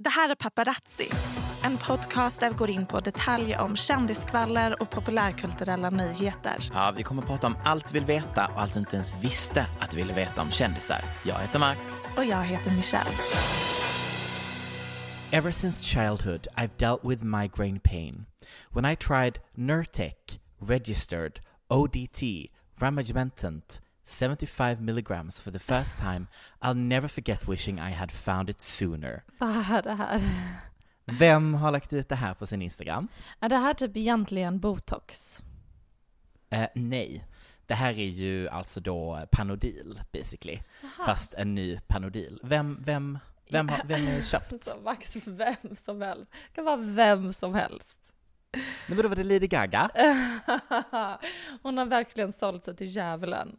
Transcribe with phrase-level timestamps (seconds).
[0.00, 1.08] Det här är Paparazzi,
[1.62, 6.70] en podcast där vi går in på detaljer om kändisskvaller och populärkulturella nyheter.
[6.74, 9.12] Ja, vi kommer att prata om allt vi vill veta och allt du inte ens
[9.20, 11.04] visste att du ville veta om kändisar.
[11.24, 12.14] Jag heter Max.
[12.16, 13.10] Och jag heter Michelle.
[15.30, 18.26] Ever since childhood, I've dealt with migraine pain.
[18.70, 22.22] When I tried Nurtec, registered, ODT,
[22.80, 26.26] ramigementant, 75 milligrams for the first time,
[26.60, 29.22] I'll never forget wishing I had found it sooner.
[29.38, 30.22] Vad är det här?
[31.04, 33.08] Vem har lagt ut det här på sin Instagram?
[33.40, 35.42] Är det här typ egentligen botox?
[36.50, 37.24] Eh, nej.
[37.66, 40.60] Det här är ju alltså då Panodil, basically.
[41.06, 42.40] Fast en ny Panodil.
[42.42, 43.18] Vem, vem,
[43.50, 44.64] vem har, vem har köpt?
[44.64, 46.32] Så Max, vem som helst.
[46.32, 48.12] Det kan vara vem som helst.
[48.52, 49.90] Nej men då var det Lady Gaga.
[51.62, 53.56] Hon har verkligen sålt sig till djävulen.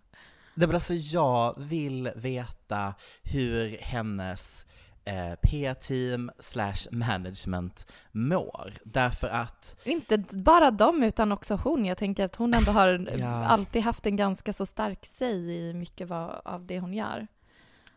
[0.59, 2.93] Nej men alltså jag vill veta
[3.23, 4.65] hur hennes
[5.05, 8.73] eh, PR-team slash management mår.
[8.83, 11.85] Därför att, Inte bara dem, utan också hon.
[11.85, 13.27] Jag tänker att hon ändå har Ja.
[13.27, 17.27] alltid haft en ganska så stark säg i mycket av det hon gör.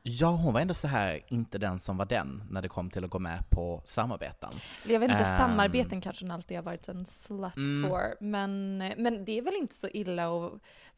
[0.03, 3.05] Ja hon var ändå så här inte den som var den när det kom till
[3.05, 4.51] att gå med på samarbeten.
[4.87, 5.39] Jag vet inte, Ehm.
[5.39, 7.91] samarbeten kanske hon alltid har varit en slut Mm.
[7.91, 10.29] for, men, men det är väl inte så illa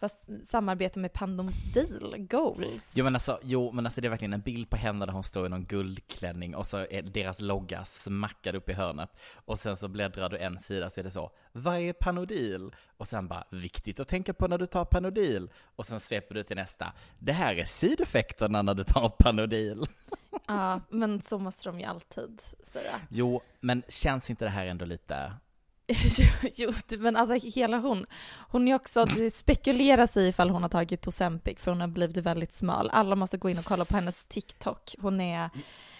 [0.00, 2.92] att samarbeta med Pandomdil, goals.
[2.94, 5.24] Jo men, alltså, jo men alltså det är verkligen en bild på henne där hon
[5.24, 9.10] står i någon guldklänning och så är deras logga smackad upp i hörnet.
[9.34, 12.74] Och sen så bläddrar du en sida så är det så, vad är Panodil?
[12.96, 15.50] Och sen bara, viktigt att tänka på när du tar Panodil.
[15.76, 19.84] Och sen sveper du till nästa, det här är sideffekterna när du tar Panodil.
[20.46, 23.00] Ja, men så måste de ju alltid säga.
[23.08, 25.32] Jo, men känns inte det här ändå lite,
[26.54, 28.06] jo, men alltså hela hon,
[28.48, 32.16] hon är också, det spekuleras i ifall hon har tagit Ozempic för hon har blivit
[32.16, 32.90] väldigt smal.
[32.92, 34.94] Alla måste gå in och kolla på hennes TikTok.
[34.98, 35.50] Hon är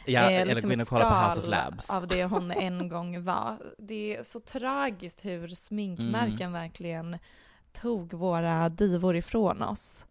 [0.07, 1.91] ja, eh, eller liksom gå in och kolla på House of Labs.
[1.91, 3.59] av det hon en gång var.
[3.79, 6.53] Det är så tragiskt hur sminkmärken Mm.
[6.53, 7.19] verkligen
[7.73, 10.07] tog våra divor ifrån oss.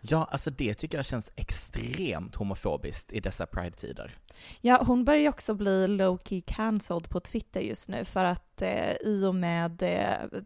[0.00, 4.18] Ja, alltså det tycker jag känns extremt homofobiskt i dessa Pride-tider.
[4.60, 8.92] Ja, hon börjar ju också bli low-key cancelled på Twitter just nu för att eh,
[8.92, 10.40] i och med eh,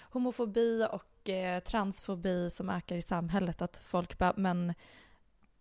[0.00, 4.74] homofobi och eh, transfobi som ökar i samhället att folk bara, men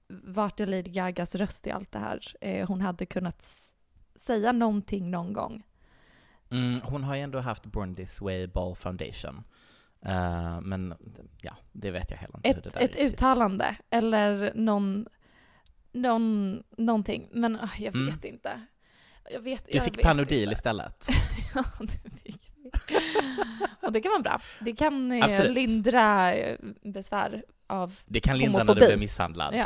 [0.08, 2.22] vart är Lady Gagas röst i allt det här?
[2.42, 3.46] Eh, hon hade kunnat
[4.16, 5.64] säga någonting någon gång.
[6.52, 9.44] Mm, hon har ju ändå haft Born This Way Ball Foundation.
[10.06, 10.94] Eh, men
[11.42, 15.06] ja, det vet jag heller inte hur det Ett, där ett uttalande eller någon,
[15.92, 18.14] någon, någonting, men ah, jag Mm.
[18.14, 18.62] vet inte.
[19.32, 21.08] Jag vet, Du jag fick Panodil istället.
[21.56, 22.50] Ja, det fick.
[23.82, 24.42] Och det kan vara bra.
[24.60, 25.54] Det kan eh, Absolut.
[25.56, 28.82] lindra eh, besvär av Det kan lindra när Homofobi.
[28.82, 29.56] du blir misshandlad.
[29.56, 29.66] Ja.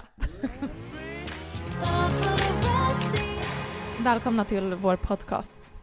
[3.99, 5.73] Välkomna till vår podcast.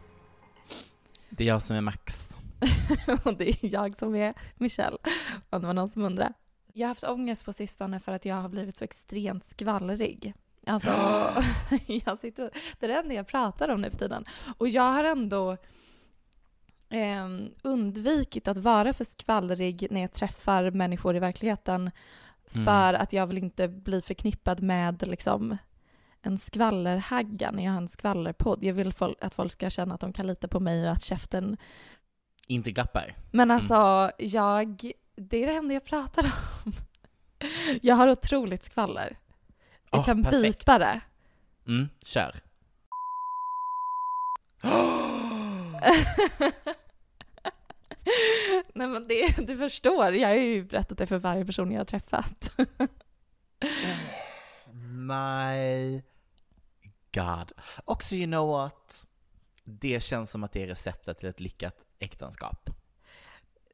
[1.29, 2.24] Det är jag som är Max.
[3.23, 4.97] Och det är jag som är Michelle,
[5.49, 6.33] om det var någon som undrar.
[6.73, 10.33] Jag har haft ångest på sistone för att jag har blivit så extremt skvallrig.
[10.67, 10.89] Alltså,
[11.85, 14.25] jag sitter, det är det enda jag pratar om nu för tiden.
[14.57, 15.51] Och jag har ändå
[16.89, 17.27] eh,
[17.61, 21.91] undvikit att vara för skvallrig när jag träffar människor i verkligheten
[22.53, 22.65] Mm.
[22.65, 25.57] För att jag vill inte bli förknippad med liksom
[26.21, 28.63] en skvallerhagga när jag har en skvallerpodd.
[28.63, 31.57] Jag vill att folk ska känna att de kan lita på mig och att käften...
[32.47, 33.15] Inte glappar.
[33.31, 34.91] Men alltså, jag...
[35.15, 36.73] Det är det enda jag pratar om.
[37.81, 39.17] Jag har otroligt skvaller.
[39.91, 40.59] Jag Åh, kan perfekt.
[40.59, 41.01] bipa det.
[41.67, 42.35] Mm, kör.
[48.73, 51.85] Nej men det, du förstår, jag har ju berättat det för varje person jag har
[51.85, 52.51] träffat.
[55.07, 56.01] My
[57.13, 57.51] God.
[57.85, 59.07] Också you know what?
[59.67, 62.69] Det känns som att det är receptet till ett lyckat äktenskap.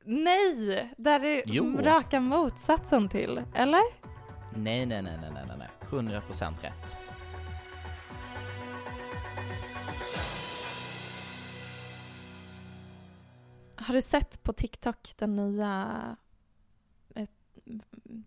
[0.04, 1.78] Nej, där är Jo.
[1.82, 3.82] raka motsatsen till, eller?
[4.56, 5.70] Nej, nej, nej, nej, nej, nej, nej.
[5.82, 6.98] 100% rätt.
[13.76, 15.92] Har du sett på TikTok den nya
[17.16, 17.28] eh,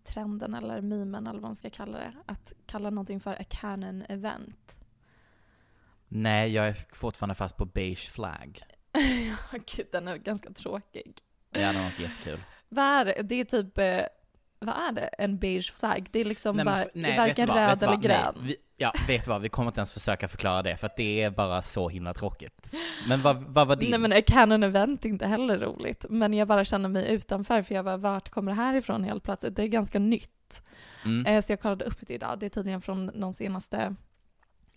[0.03, 2.13] trenden eller memen eller vad man ska kalla det?
[2.27, 4.84] Att kalla någonting för a canon event.
[6.17, 8.63] Nej, jag är fortfarande fast på beige flag.
[9.53, 11.13] Ja, Gud, den är ganska tråkig.
[11.51, 12.41] Ja, det var något jättekul.
[12.69, 13.23] Vad är det?
[13.23, 14.01] Det är typ, eh,
[14.59, 15.07] vad är det?
[15.07, 16.09] En beige flagg?
[16.11, 18.53] Det är liksom Nej, bara nej, du vad, röd eller grön.
[18.77, 21.31] Ja, vet du vad, vi kommer inte ens försöka förklara det, för att det är
[21.31, 22.75] bara så himla tråkigt.
[23.09, 23.91] Men vad, vad var din?
[23.91, 26.07] Nej men canon event är inte heller roligt.
[26.11, 29.23] Men jag bara känner mig utanför för jag bara, vart kommer det här ifrån helt
[29.25, 29.57] plötsligt?
[29.57, 30.63] Det är ganska nytt.
[31.05, 31.27] Mm.
[31.27, 32.39] Eh, Så jag kollade upp det idag.
[32.39, 33.95] Det är tydligen från någon senaste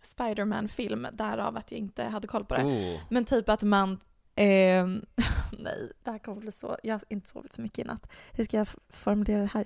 [0.01, 2.63] Spiderman-film, därav att jag inte hade koll på det.
[2.63, 2.99] Oh.
[3.09, 3.99] Men typ att man,
[4.35, 5.05] ehm,
[5.59, 8.09] nej, det här kommer bli så, jag har inte sovit så mycket i natt.
[8.31, 9.65] Hur ska jag formulera det här?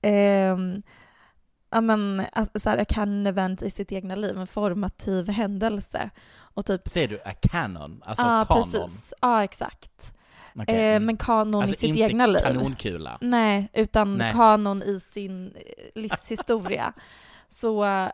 [0.00, 0.82] Ehm,
[1.70, 6.10] ja men, så här, a canon event i sitt egna liv, en formativ händelse.
[6.38, 8.02] Och typ, Säger du a canon?
[8.06, 8.62] Alltså ja kanon?
[8.62, 10.12] precis, ja exakt.
[10.58, 11.06] Okej, Eh, mm.
[11.06, 12.40] men kanon alltså i sitt inte egna liv.
[12.42, 13.18] kanonkula?
[13.20, 14.32] Nej, utan Nej.
[14.32, 16.92] kanon i sin eh, livshistoria.
[17.48, 18.08] Så eh,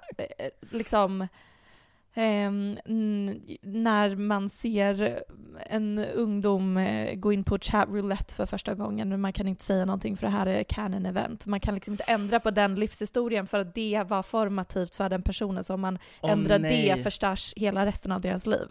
[0.71, 1.27] liksom
[2.15, 5.23] n- när man ser
[5.67, 9.85] en ungdom eh, gå in på chat roulette för första gången, man kan inte säga
[9.85, 11.47] någonting för det här är canon event.
[11.47, 15.23] Man kan liksom inte ändra på den livshistorien för att det var formativt för den
[15.23, 15.65] personen.
[15.65, 16.89] Så om man Åh, ändrar nej.
[16.97, 18.67] det förstörs hela resten av deras liv.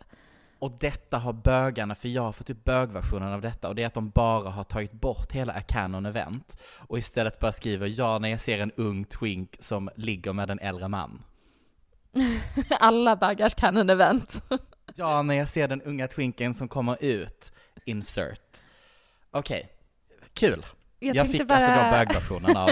[0.62, 3.88] Och detta har bögarna, för jag har fått upp bögversionen av detta, och det är
[3.88, 8.20] att de bara har tagit bort hela A Canon Event och istället bara skriver ja
[8.20, 11.24] när jag ser en ung twink som ligger med en äldre man.
[12.70, 14.44] Alla bögars canon event.
[14.96, 17.52] Ja, när jag ser den unga twinken som kommer ut,
[17.86, 18.58] insert.
[19.32, 19.70] Okej,
[20.34, 20.66] kul.
[21.00, 22.70] Jag, tänkte fick bara- alltså då bögversionen av,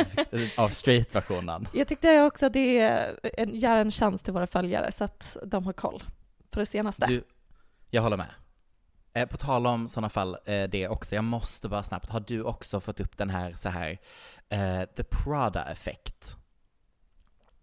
[0.65, 1.67] av straight-versionen.
[1.73, 5.37] Jag tyckte också att det är en, gör en chans till våra följare så att
[5.45, 6.03] de har koll
[6.49, 7.05] på det senaste.
[7.05, 7.23] Du,
[7.89, 8.31] jag håller med.
[9.13, 12.43] Eh, på tal om sådana fall, eh, det också, jag måste bara snabbt, har du
[12.43, 13.99] också fått upp den här så här,
[14.49, 16.35] eh, the Prada-effekt?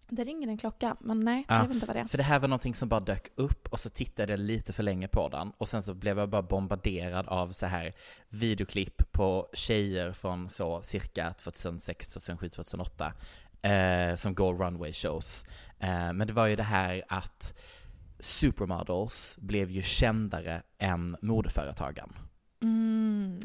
[0.09, 2.05] Det ringer en klocka, men nej, Ja, jag vet inte vad det är.
[2.05, 4.83] För det här var någonting som bara dök upp och så tittade jag lite för
[4.83, 7.93] länge på den och sen så blev jag bara bombarderad av så här
[8.29, 13.13] videoklipp på tjejer från så cirka 2006, 2007, 2008
[13.63, 15.45] eh, som går runway shows.
[15.79, 17.55] Eh, men det var ju det här att
[18.19, 22.13] supermodels blev ju kändare än modeföretagen.
[22.63, 23.41] Mm.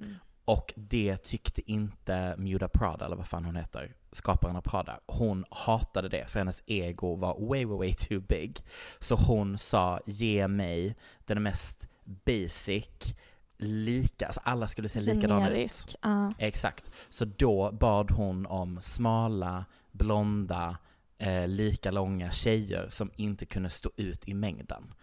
[0.45, 4.99] Och det tyckte inte Muda Prada, eller vad fan hon heter, skaparen av Prada.
[5.07, 8.59] Hon hatade det, för hennes ego var way, way, way too big.
[8.99, 11.87] Så hon sa, ge mig den mest
[12.25, 13.15] basic,
[13.57, 15.95] lika, alltså alla skulle se likadana ut.
[16.01, 16.31] Ja.
[16.37, 16.91] Exakt.
[17.09, 20.77] Så då bad hon om smala, blonda,
[21.21, 24.93] eh, lika långa tjejer som inte kunde stå ut i mängden.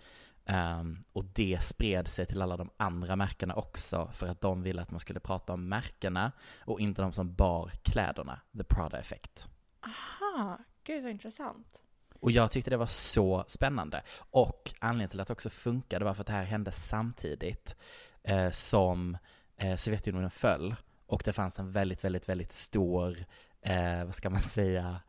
[0.44, 4.82] Ehm, och det spred sig till alla de andra märkena också för att de ville
[4.82, 9.48] att man skulle prata om märkena och inte de som bar kläderna, the Prada effect.
[9.80, 11.80] Aha, gud vad intressant.
[12.20, 14.02] Och jag tyckte det var så spännande.
[14.30, 17.76] Och anledningen till att det också funkade var för att det här hände samtidigt
[18.22, 19.18] eh, som
[19.56, 20.76] eh, Sovjetunionen föll.
[21.06, 23.24] Och det fanns en väldigt, väldigt, väldigt stor,
[23.60, 25.00] eh, vad ska man säga,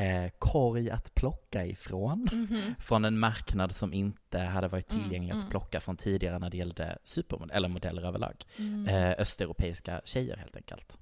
[0.00, 2.28] eh, korg att plocka ifrån.
[2.80, 6.98] Från en marknad som inte hade varit tillgänglig att plocka från tidigare när det gällde
[7.04, 8.44] supermod- eller modeller överlag.
[8.88, 10.98] Eh, östeuropeiska tjejer helt enkelt.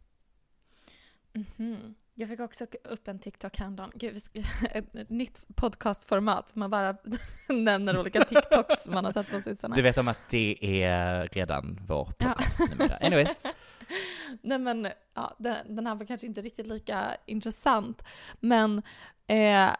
[1.32, 1.94] Mhm.
[2.16, 3.90] Jag fick också upp en TikTok häromdagen.
[3.94, 4.22] Gud,
[4.72, 6.54] ett, nytt podcastformat.
[6.54, 6.96] Man bara
[7.48, 9.76] nämner olika TikToks man har sett på sistone.
[9.76, 12.26] Du vet om att det är redan vår Ja.
[12.26, 12.96] podcast numera.
[12.96, 13.42] Anyways.
[14.42, 18.02] Nej men, ja, den, den här var kanske inte riktigt lika intressant.
[18.40, 18.82] Men
[19.26, 19.70] eh,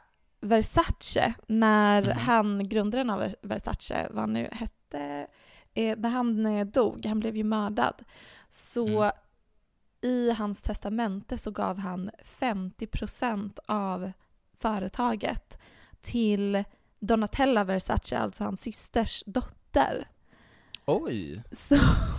[0.41, 2.19] Versace, när Mhm.
[2.19, 5.27] han, grundaren av Versace, vad han nu hette,
[5.75, 8.03] eh, när han eh, dog, han blev ju mördad,
[8.51, 9.13] så Mm.
[10.01, 14.13] i hans testamente så gav han 50% av
[14.59, 15.59] företaget
[16.01, 16.65] till
[17.01, 20.09] Donatella Versace, alltså hans systers dotter.
[20.87, 21.43] Oj!
[21.53, 21.77] Så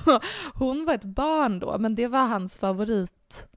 [0.54, 3.48] hon var ett barn då, men det var hans favorit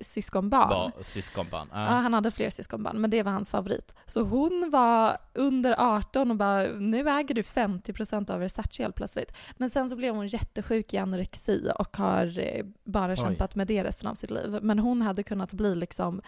[0.00, 0.68] syskonbarn.
[0.68, 1.68] Var syskonbarn.
[1.72, 3.94] Ja, han hade fler syskonbarn, men det var hans favorit.
[4.06, 9.32] Så hon var under 18 och bara, nu äger du 50% av Versace helt plötsligt.
[9.56, 13.16] Men sen så blev hon jättesjuk i anorexi och har eh, bara Oj.
[13.16, 14.58] kämpat med det resten av sitt liv.
[14.62, 16.22] Men hon hade kunnat bli liksom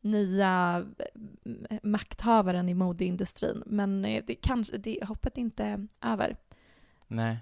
[0.00, 3.62] nya eh, makthavaren i modeindustrin.
[3.66, 6.36] Men eh, det kanske, det, hoppet är inte över.
[7.16, 7.36] Nej.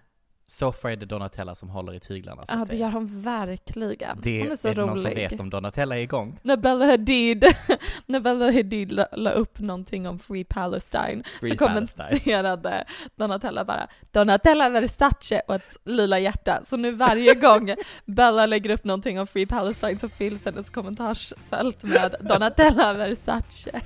[0.47, 2.87] Så får är det Donatella som håller i tyglarna så Ja, att det säga.
[2.87, 4.19] gör hon verkligen.
[4.23, 5.31] Det hon är så är det någon som rolig.
[5.31, 6.39] vet om Donatella är igång.
[6.43, 7.45] när Bella Hadid,
[8.07, 12.85] när Bella Hadid la, la upp någonting om Free Palestine Free så kommenterade
[13.17, 16.61] Donatella bara Donatella Versace och ett lila hjärta.
[16.65, 17.75] Så nu varje gång
[18.05, 23.81] Bella lägger upp någonting om Free Palestine så fylls hennes kommentarsfält med Donatella Versace.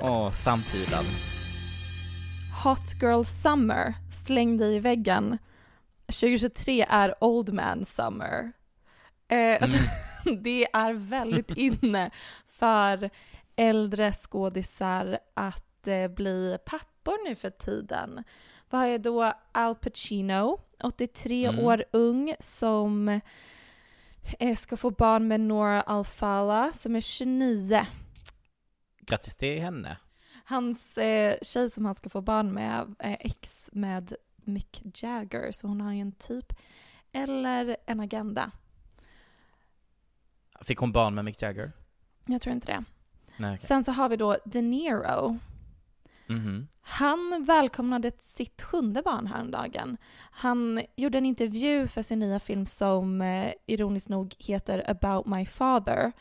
[0.00, 1.04] Åh, samtiden.
[2.64, 5.38] Hot Girl Summer, släng dig i väggen.
[6.06, 8.52] 2023 är Old Man Summer.
[9.28, 9.70] Eh,
[10.42, 12.10] det är väldigt inne
[12.46, 13.10] för
[13.56, 18.24] äldre skådisar att eh, bli pappor nu för tiden.
[18.70, 21.64] Vad är då Al Pacino, 83 Mm.
[21.64, 23.20] år ung, som
[24.38, 27.86] eh, ska få barn med Nora Alfala som är 29.
[29.00, 29.96] Grattis till henne.
[30.44, 35.66] Hans eh, tjej som han ska få barn med är ex med Mick Jagger, så
[35.66, 36.52] hon har ju en typ
[37.12, 38.50] eller en agenda.
[40.60, 41.72] Fick hon barn med Mick Jagger?
[42.26, 42.84] Jag tror inte det.
[43.36, 43.66] Nej, okej.
[43.66, 45.38] Sen så har vi då De Niro.
[46.26, 46.68] Mhm.
[46.80, 49.96] Han välkomnade sitt sjunde barn häromdagen.
[50.30, 55.46] Han gjorde en intervju för sin nya film som eh, ironiskt nog heter About My
[55.46, 56.12] Father.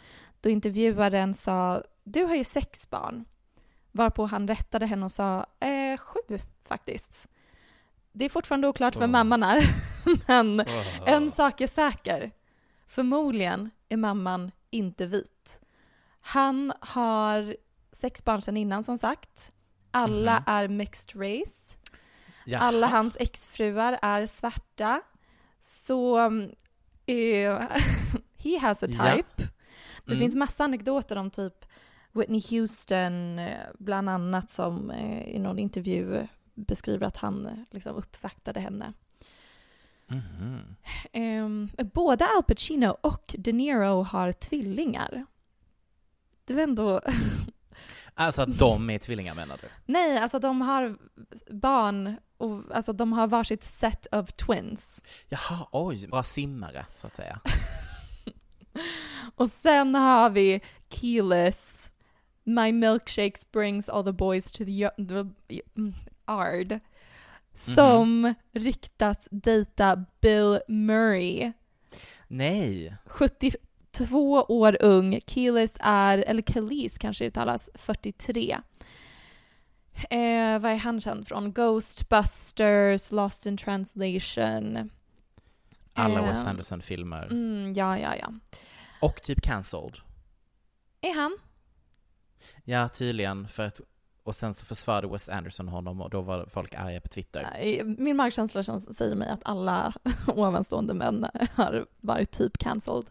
[0.42, 3.26] Då intervjuaren sa “Du har ju sex barn”.
[3.96, 7.30] Varpå han rättade henne och sa eh, “Sju, faktiskt”.
[8.12, 9.08] Det är fortfarande oklart vem Oh.
[9.12, 9.64] mamman är,
[10.28, 10.66] men
[11.06, 12.32] en sak är säker.
[12.88, 15.62] Förmodligen är mamman inte vit.
[16.22, 17.56] Han har
[17.92, 19.52] sex barn sedan innan som sagt.
[19.92, 20.44] Alla Mhm.
[20.48, 21.76] är mixed race.
[22.46, 22.62] Jaha.
[22.62, 25.02] Alla hans exfruar är svarta.
[25.62, 26.18] Så
[27.06, 27.62] eh,
[28.38, 29.16] he has a Ja.
[29.16, 29.50] type.
[30.06, 30.20] Det Mm.
[30.20, 31.66] finns massa anekdoter om typ
[32.14, 37.96] Whitney Houston eh, bland annat som eh, i någon intervju beskriver att han eh, liksom
[37.96, 38.94] uppvaktade henne.
[40.08, 40.76] Mhm.
[41.12, 45.26] Ehm, både Al Pacino och De Niro har tvillingar.
[46.46, 47.02] Det var ändå...
[48.16, 49.68] Alltså att de är tvillingar menar du?
[49.86, 50.98] Nej, alltså de har
[51.50, 55.04] barn och alltså de har varsitt set of twins.
[55.30, 57.40] Jaha, oj, bra simmare så att säga.
[59.36, 61.93] Och sen har vi Keyless.
[62.44, 65.26] My milkshakes brings all the boys to the, the
[65.78, 65.94] mm,
[66.26, 66.80] Ard.
[67.56, 71.52] Som ryktas dejta Bill Murray.
[72.28, 72.96] Nej.
[73.06, 75.20] 72 år ung.
[75.28, 78.58] Keyless är, eller Kelis kanske uttalas, 43.
[80.10, 81.52] Eh, vad är han känd från?
[81.54, 84.90] Ghostbusters, Lost in translation.
[85.94, 87.26] Alla Eh, Wes Anderson-filmer.
[87.26, 88.34] Mm, ja, ja, ja.
[89.02, 89.98] Och typ cancelled.
[91.02, 91.38] Är han?
[92.64, 93.48] Ja, tydligen.
[93.48, 93.82] För att,
[94.24, 97.84] och sen så försvarade Wes Anderson honom och då var folk arga på Twitter.
[97.98, 99.94] Min magkänsla känns, säger mig att alla
[100.28, 103.06] ovanstående män har varit typ cancelled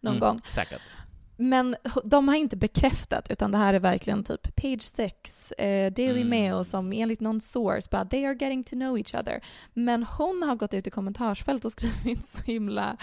[0.00, 0.38] någon Mm, gång.
[0.48, 0.98] Säkert.
[1.36, 6.20] Men de har inte bekräftat, utan det här är verkligen typ page 6, eh, Daily
[6.20, 6.28] Mm.
[6.28, 9.40] Mail som enligt någon source bara “they are getting to know each other”.
[9.74, 12.96] Men hon har gått ut i kommentarsfält och skrivit så himla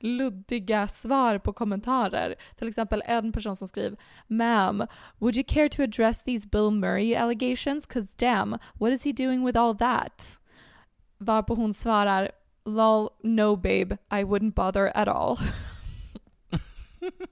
[0.00, 2.34] luddiga svar på kommentarer.
[2.58, 4.86] Till exempel en person som skriver “Ma'am,
[5.18, 7.86] would you care to address these Bill Murray allegations?
[7.86, 10.38] Cause damn, what is he doing with all that?”
[11.18, 12.30] Varpå hon svarar
[12.64, 15.38] “Lol, no babe, I wouldn't bother at all”.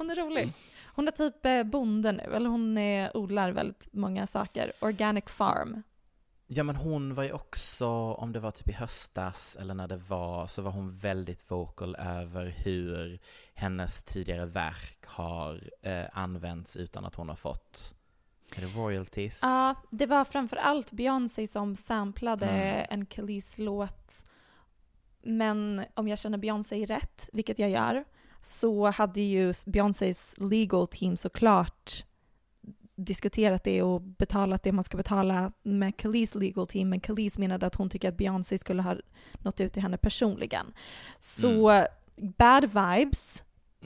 [0.00, 0.52] Hon är rolig.
[0.94, 4.72] Hon är typ eh, bonde nu, eller hon är, odlar väldigt många saker.
[4.80, 5.82] Organic farm.
[6.46, 9.96] Ja men hon var ju också, om det var typ i höstas eller när det
[9.96, 13.20] var, så var hon väldigt vocal över hur
[13.54, 17.94] hennes tidigare verk har eh, använts utan att hon har fått,
[18.56, 19.38] är det royalties?
[19.42, 22.86] Ja, det var framför allt Beyoncé som samplade Mm.
[22.90, 24.24] en Kelis-låt.
[25.22, 28.04] Men om jag känner Beyoncé rätt, vilket jag gör,
[28.40, 32.04] så hade ju Beyoncés legal team såklart
[32.96, 37.66] diskuterat det och betalat det man ska betala med Khalees legal team, men Khalees menade
[37.66, 38.96] att hon tycker att Beyoncé skulle ha
[39.38, 40.66] nått ut till henne personligen.
[41.18, 41.86] Så Mm.
[42.38, 43.44] bad vibes,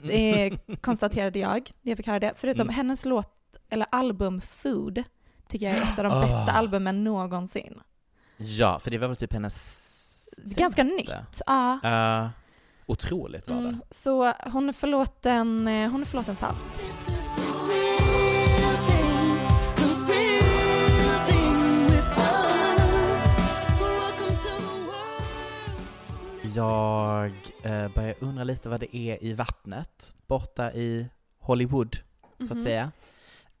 [0.09, 2.33] eh, konstaterade jag när jag fick höra det.
[2.35, 2.73] Förutom Mm.
[2.75, 3.31] hennes låt,
[3.69, 5.03] eller album Food,
[5.47, 6.21] tycker jag är ett av de Ah.
[6.21, 7.81] bästa albumen någonsin.
[8.37, 10.83] Ja, för det var väl typ hennes Ganska senaste.
[11.01, 11.41] nytt.
[11.45, 11.79] Ja.
[11.83, 12.29] Ja,
[12.85, 13.61] otroligt var det.
[13.61, 16.83] Mm, så hon är förlåten, eh, hon är förlåten för allt.
[26.55, 27.31] Jag
[27.63, 31.07] eh, börjar undra lite vad det är i vattnet borta i
[31.39, 31.95] Hollywood,
[32.37, 32.63] så att Mhm.
[32.63, 32.91] säga.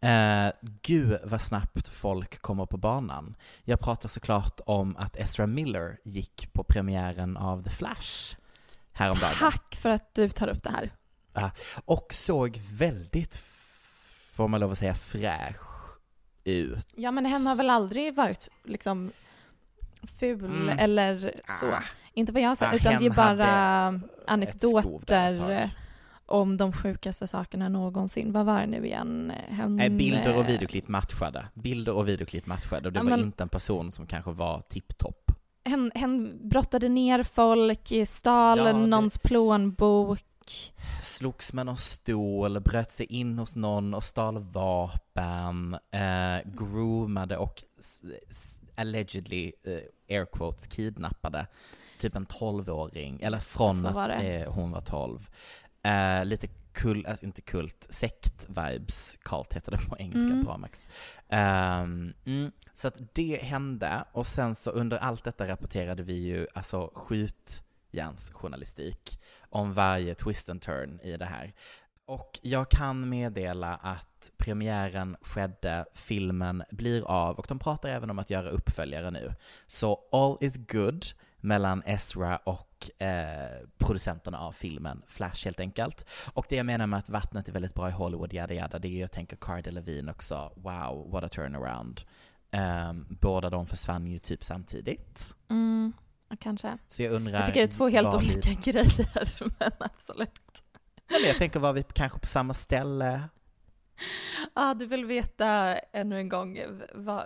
[0.01, 3.35] Eh, gud vad snabbt folk kommer på banan.
[3.63, 8.35] Jag pratar såklart om att Ezra Miller gick på premiären av The Flash
[8.95, 9.35] häromdagen.
[9.39, 10.89] Tack för att du tar upp det här.
[11.85, 13.41] Och såg väldigt,
[14.33, 15.97] får man lov att säga, fräsch
[16.43, 16.87] ut.
[16.95, 19.11] Ja men hen har väl aldrig varit liksom
[20.19, 20.79] ful Mm.
[20.79, 21.71] eller så.
[21.71, 21.83] Ah.
[22.13, 25.69] Inte vad jag har sett, Ah, utan det är bara anekdoter
[26.25, 28.31] om de sjukaste sakerna någonsin.
[28.31, 29.31] Vad var det nu igen?
[29.49, 31.45] Hen, Nej, bilder och eh, videoklipp matchade.
[31.53, 34.61] Bilder och videoklipp matchade och det Ja, var men- inte en person som kanske var
[34.69, 35.24] tipptopp.
[35.65, 40.19] Hen, hen brottade ner folk, stal Ja, det- någons plånbok.
[41.03, 47.63] Slogs med någon stol, bröt sig in hos någon och stal vapen, eh, groomade och
[48.75, 51.47] allegedly, eh, air quotes, kidnappade
[51.99, 54.13] typ en 12-åring, eller från att det.
[54.43, 55.29] eh, hon var 12.
[55.83, 60.43] Eh, lite kult, alltså inte kult, sekt-vibes, cult heter det på engelska, Mm.
[60.43, 60.87] bra Max.
[61.29, 66.47] Ehm, mm, så att det hände, och sen så under allt detta rapporterade vi ju
[66.53, 71.53] alltså skjutjärnsjournalistik om varje twist and turn i det här.
[72.07, 78.19] Och jag kan meddela att premiären skedde, filmen blir av och de pratar även om
[78.19, 79.33] att göra uppföljare nu.
[79.67, 81.05] Så all is good
[81.37, 82.64] mellan Ezra och
[82.97, 86.05] eh, producenterna av filmen Flash helt enkelt.
[86.33, 88.87] Och det jag menar med att vattnet är väldigt bra i Hollywood, yada yada, det
[88.87, 92.01] är ju, jag tänker Cara Delevingne också, wow, what a turnaround.
[92.51, 95.33] Um, båda de försvann ju typ samtidigt.
[95.49, 95.93] Mm,
[96.39, 96.77] kanske.
[96.87, 97.33] Så jag undrar...
[97.33, 100.63] Jag tycker det är två helt var vi- olika grejer, men absolut.
[101.09, 103.21] Men jag tänker, var vi kanske på samma ställe?
[104.53, 106.59] Ah, du vill veta ännu en gång
[106.93, 107.25] vad,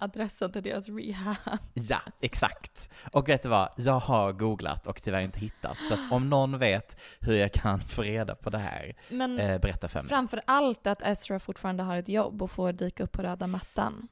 [0.00, 1.36] adressen till deras rehab.
[1.74, 2.90] Ja, exakt.
[3.12, 3.68] Och vet du vad?
[3.76, 5.76] Jag har googlat och tyvärr inte hittat.
[5.88, 9.60] Så att om någon vet hur jag kan få reda på det här, Men eh,
[9.60, 10.08] berätta för mig.
[10.08, 14.08] framför allt att Ezra fortfarande har ett jobb och får dyka upp på röda mattan.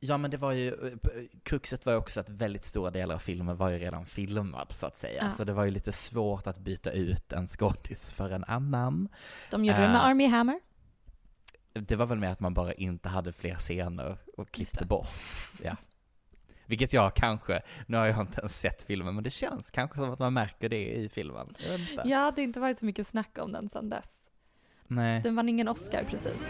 [0.00, 0.96] Ja, men det var ju,
[1.42, 4.86] kruxet var ju också att väldigt stora delar av filmen var ju redan filmad, så
[4.86, 5.22] att säga.
[5.24, 5.30] Ja.
[5.30, 9.08] Så det var ju lite svårt att byta ut en skådis för en annan.
[9.50, 10.04] De gjorde det med Ah.
[10.04, 10.60] Army Hammer.
[11.74, 15.06] Det var väl mer att man bara inte hade fler scener och klippte bort.
[15.62, 15.76] Ja.
[16.66, 20.10] Vilket jag kanske, nu har jag inte ens sett filmen, men det känns kanske som
[20.10, 21.54] att man märker det i filmen.
[22.04, 24.30] Ja, det har inte varit så mycket snack om den sedan dess.
[24.86, 25.22] Nej.
[25.22, 26.42] Den vann ingen Oscar precis.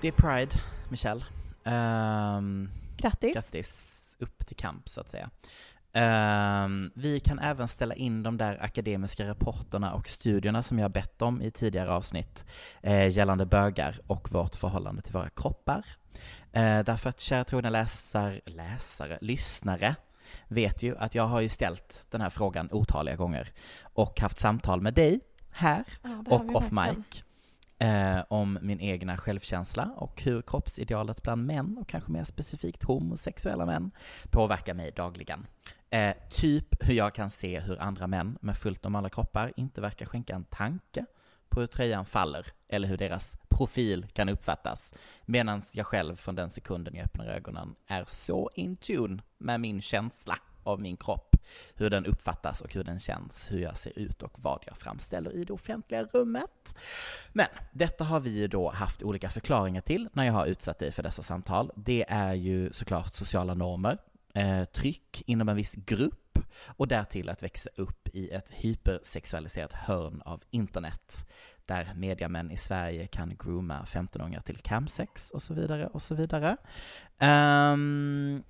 [0.00, 0.52] Det är Pride,
[0.90, 1.24] Michelle.
[1.64, 3.34] Um, Grattis.
[3.34, 5.30] grattis upp till kamp, så att säga.
[5.96, 11.22] Ehm, vi kan även ställa in de där akademiska rapporterna och studierna som jag bett
[11.22, 12.44] om i tidigare avsnitt
[12.82, 15.84] eh, gällande bögar och vårt förhållande till våra kroppar.
[16.52, 19.96] Eh, därför att kära trogna läsare, läsare, lyssnare
[20.48, 23.48] vet ju att jag har ju ställt den här frågan otaliga gånger
[23.82, 27.24] och haft samtal med dig här Ja, och off mic
[27.78, 33.66] eh, om min egna självkänsla och hur kroppsidealet bland män och kanske mer specifikt homosexuella
[33.66, 33.90] män
[34.30, 35.46] påverkar mig dagligen.
[35.94, 40.06] Eh, typ hur jag kan se hur andra män med fullt normala kroppar inte verkar
[40.06, 41.06] skänka en tanke
[41.48, 44.94] på hur tröjan faller eller hur deras profil kan uppfattas
[45.26, 49.80] medan jag själv från den sekunden jag öppnar ögonen är så in tune med min
[49.80, 51.36] känsla av min kropp,
[51.74, 55.32] hur den uppfattas och hur den känns, hur jag ser ut och vad jag framställer
[55.32, 56.76] i det offentliga rummet.
[57.32, 60.92] Men detta har vi ju då haft olika förklaringar till när jag har utsatt dig
[60.92, 61.72] för dessa samtal.
[61.76, 63.98] Det är ju såklart sociala normer,
[64.34, 70.22] eh, tryck inom en viss grupp och därtill att växa upp i ett hypersexualiserat hörn
[70.24, 71.26] av internet
[71.66, 76.56] där mediamän i Sverige kan grooma 15-åringar till camsex och så vidare och så vidare.
[77.20, 78.42] Um,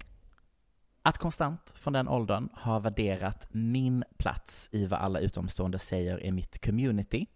[1.02, 6.32] att konstant från den åldern ha värderat min plats i vad alla utomstående säger är
[6.32, 7.26] mitt community,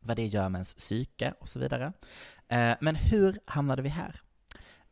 [0.00, 1.92] vad det gör med ens psyke och så vidare.
[2.48, 4.20] Eh, men hur hamnade vi här?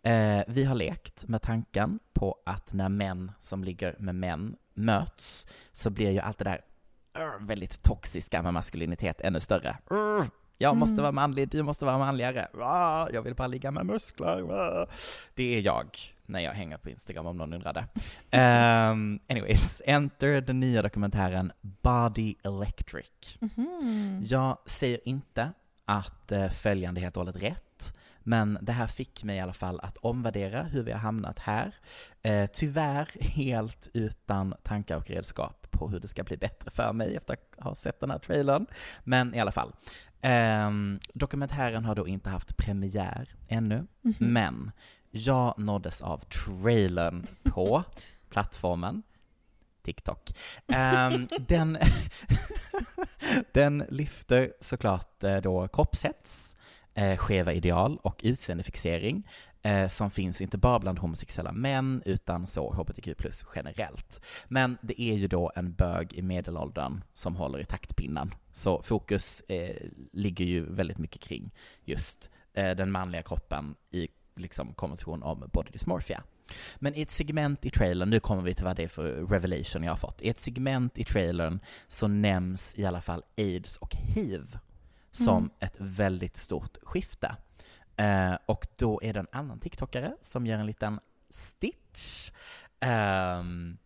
[0.03, 5.47] Eh, vi har lekt med tanken på att när män som ligger med män möts
[5.73, 6.61] så blir ju allt det där
[7.19, 9.77] uh, väldigt toxiska med maskulinitet ännu större.
[9.93, 10.25] Uh,
[10.59, 12.49] Jag måste vara manlig, du måste vara manligare.
[12.61, 14.53] Ah, jag vill bara ligga med muskler.
[14.53, 14.87] Ah.
[15.35, 17.81] Det är jag när jag hänger på Instagram om någon undrade.
[18.33, 23.37] Um, anyways, enter den nya dokumentären Body Electric.
[23.41, 24.23] Mhm.
[24.27, 25.53] Jag säger inte
[25.85, 29.53] att eh, följande är helt och hållet rätt, men det här fick mig i alla
[29.53, 31.75] fall att omvärdera hur vi har hamnat här.
[32.23, 37.17] Eh, tyvärr helt utan tankar och redskap på hur det ska bli bättre för mig
[37.17, 38.67] efter att ha sett den här trailern.
[39.05, 39.73] Men i alla fall.
[40.21, 44.15] Ehm, dokumentären har då inte haft premiär ännu, Mhm.
[44.19, 44.71] men
[45.11, 47.85] jag nåddes av trailern på
[48.31, 49.03] plattformen
[49.83, 50.33] TikTok.
[50.69, 51.79] Ehm, den,
[53.53, 56.52] den lyfter såklart eh, då kroppshets,
[56.95, 59.29] eh, skeva ideal och utseendefixering
[59.63, 64.21] eh, som finns inte bara bland homosexuella män utan så hbtq plus generellt.
[64.49, 68.35] Men det är ju då en bög i medelåldern som håller i taktpinnen.
[68.53, 69.77] Så fokus eh,
[70.13, 71.51] ligger ju väldigt mycket kring
[71.85, 76.23] just eh, den manliga kroppen i liksom konversation om body dysmorphia.
[76.77, 79.83] Men i ett segment i trailern, nu kommer vi till vad det är för revelation
[79.83, 80.23] jag har fått.
[80.23, 84.59] I ett segment i trailern så nämns i alla fall aids och hiv
[85.13, 85.51] som Mm.
[85.61, 87.37] ett väldigt stort skifte.
[87.97, 92.31] Eh, och då är det en annan TikTokare som gör en liten stitch.
[92.81, 93.79] ehm,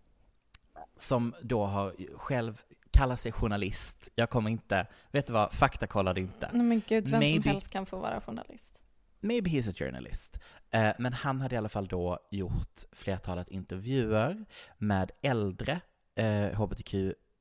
[0.96, 4.08] som då har själv kallar sig journalist.
[4.14, 6.50] Jag kommer inte, vet du vad, faktakollade inte.
[6.52, 8.84] Nej men gud, vem Maybe- som helst kan få vara journalist.
[9.20, 10.38] Maybe he's a journalist.
[10.70, 14.44] Eh, men han hade i alla fall då gjort flertalet intervjuer
[14.78, 15.80] med äldre
[16.14, 16.94] eh, hbtq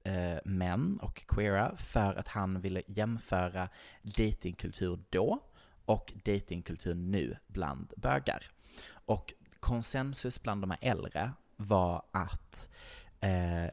[0.06, 3.70] eh, män och queera för att han ville jämföra
[4.02, 5.40] datingkultur då
[5.86, 8.52] och datingkultur nu bland bögar.
[8.88, 12.70] Och konsensus bland de här äldre var att
[13.20, 13.70] eh,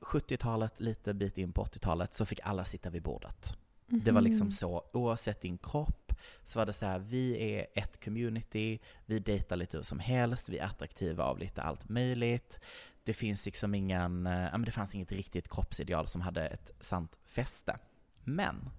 [0.00, 3.56] 70-talet, lite bit in på 80-talet, så fick alla sitta vid bordet.
[3.86, 8.04] Det var liksom så, oavsett din kropp, så var det så här, vi är ett
[8.04, 12.60] community, vi dejtar lite hur som helst, vi är attraktiva av lite allt möjligt.
[13.04, 16.70] Det finns liksom ingen, eh, ja men det fanns inget riktigt kroppsideal som hade ett
[16.80, 17.78] sant fäste.
[18.24, 18.70] Men,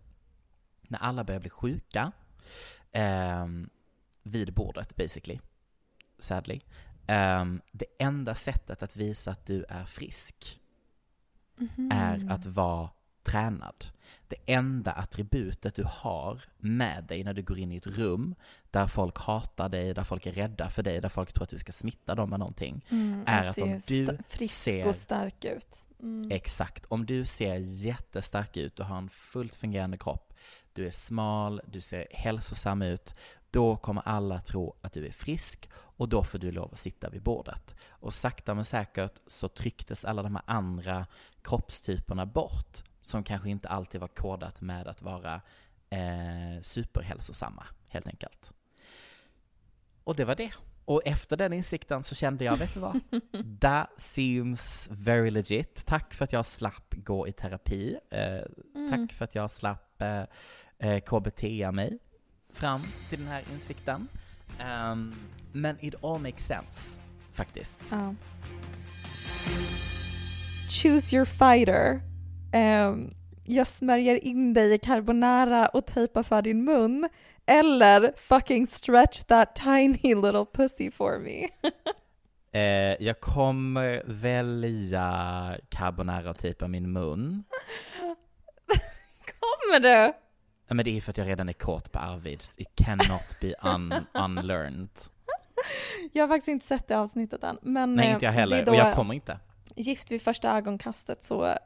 [0.81, 2.11] när alla började bli sjuka,
[2.91, 3.69] ehm,
[4.23, 5.39] vid bordet basically,
[6.17, 6.61] sadly,
[7.07, 10.59] ehm, det enda sättet att visa att du är frisk
[11.57, 11.89] Mhm.
[11.91, 12.89] är att vara
[13.23, 13.85] tränad.
[14.27, 18.35] Det enda attributet du har med dig när du går in i ett rum
[18.71, 21.57] där folk hatar dig, där folk är rädda för dig, där folk tror att du
[21.59, 25.85] ska smitta dem med någonting, Mm, är att om du frisk ser- och stark ut.
[26.01, 26.31] Mm.
[26.31, 26.85] Exakt.
[26.85, 30.33] Om du ser jättestark ut, du har en fullt fungerande kropp,
[30.73, 33.15] du är smal, du ser hälsosam ut,
[33.51, 37.09] då kommer alla tro att du är frisk och då får du lov att sitta
[37.09, 37.75] vid bordet.
[37.89, 41.05] Och sakta men säkert så trycktes alla de här andra
[41.41, 45.41] kroppstyperna bort, som kanske inte alltid var kodat med att vara
[45.89, 48.53] eh, superhälsosamma, helt enkelt.
[50.03, 50.51] Och det var det.
[50.85, 52.99] Och efter den insikten så kände jag, vet du vad?
[53.61, 55.85] That seems very legit.
[55.85, 57.97] Tack för att jag slapp gå i terapi.
[58.11, 58.41] Eh,
[58.75, 58.91] Mm.
[59.07, 60.23] Tack för att jag slapp eh,
[60.79, 61.97] eh, KBT mig
[62.53, 64.07] fram till den här insikten.
[64.59, 65.15] Ehm,
[65.51, 66.99] men it all makes sense,
[67.33, 67.79] faktiskt.
[67.89, 68.15] Ja.
[70.69, 72.01] Choose your fighter.
[72.53, 73.13] Ehm,
[73.43, 77.09] jag smörjer in dig i carbonara och tejpar för din mun.
[77.45, 81.47] Eller fucking stretch that tiny little pussy for me.
[82.55, 87.43] Eh, jag kommer välja carbonara och tejpa min mun.
[89.39, 90.13] Kommer du?
[90.67, 92.43] Ja, men det är för att jag redan är kåt på Arvid.
[92.55, 94.89] It cannot be un unlearned.
[96.11, 97.57] Jag har faktiskt inte sett det avsnittet än.
[97.61, 98.69] Men Nej, eh, inte jag heller.
[98.69, 99.39] Och jag kommer inte.
[99.75, 101.57] Gift vid första ögonkastet så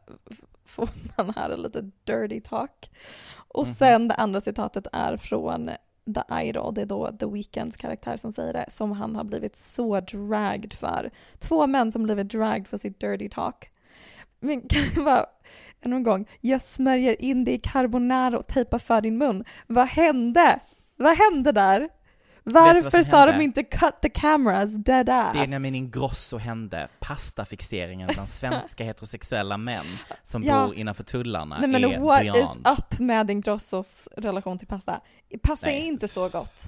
[0.68, 2.92] får man höra lite dirty talk.
[3.36, 3.76] Och Mhm.
[3.76, 5.70] sen det andra citatet är från
[6.16, 9.56] The Idol, det är då The Weeknds karaktär som säger det, som han har blivit
[9.56, 11.12] så dragged för.
[11.40, 13.70] Två män som blivit dragged för sitt dirty talk.
[14.40, 15.26] Men kan jag bara,
[15.80, 19.44] en gång, jag smörjer in det i carbonara och tejpar för din mun.
[19.68, 20.60] Vad hände?
[20.96, 21.90] Vad hände där?
[22.54, 25.34] Varför sa de inte cut the cameras, dead ass?
[25.34, 29.86] Det är när min Ingrosso hände, pastafixeringen bland svenska heterosexuella män
[30.24, 30.66] som Ja.
[30.66, 32.68] bor innanför tullarna Nej men är what beyond.
[32.68, 35.02] is up med Ingrossos relation till pasta?
[35.44, 35.82] Pasta Nej.
[35.82, 36.62] är inte så gott.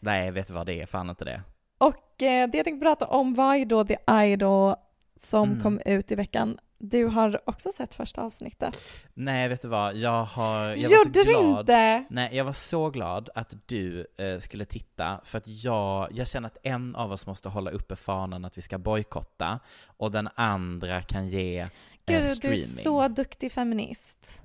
[0.00, 0.86] Nej, vet du vad det är?
[0.86, 1.42] Fan inte det.
[1.78, 4.74] Och eh, det jag tänkte prata om var ju då The Idol
[5.20, 5.62] som Mm.
[5.62, 6.58] kom ut i veckan.
[6.84, 9.04] Du har också sett första avsnittet.
[9.14, 9.96] Nej, vet du vad?
[9.96, 11.60] Jag har, jag var Gjorde så du glad.
[11.60, 12.04] inte?
[12.10, 16.46] Nej, jag var så glad att du eh, skulle titta, för att jag, jag känner
[16.46, 21.02] att en av oss måste hålla uppe fanan att vi ska bojkotta, och den andra
[21.02, 21.70] kan ge eh, Gud,
[22.06, 22.56] du är streaming.
[22.64, 24.42] så duktig feminist.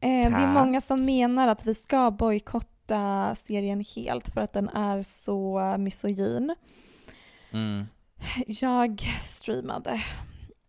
[0.00, 4.68] Eh, det är många som menar att vi ska bojkotta serien helt för att den
[4.68, 6.54] är så misogyn.
[7.52, 7.86] Mm.
[8.46, 10.02] Jag streamade.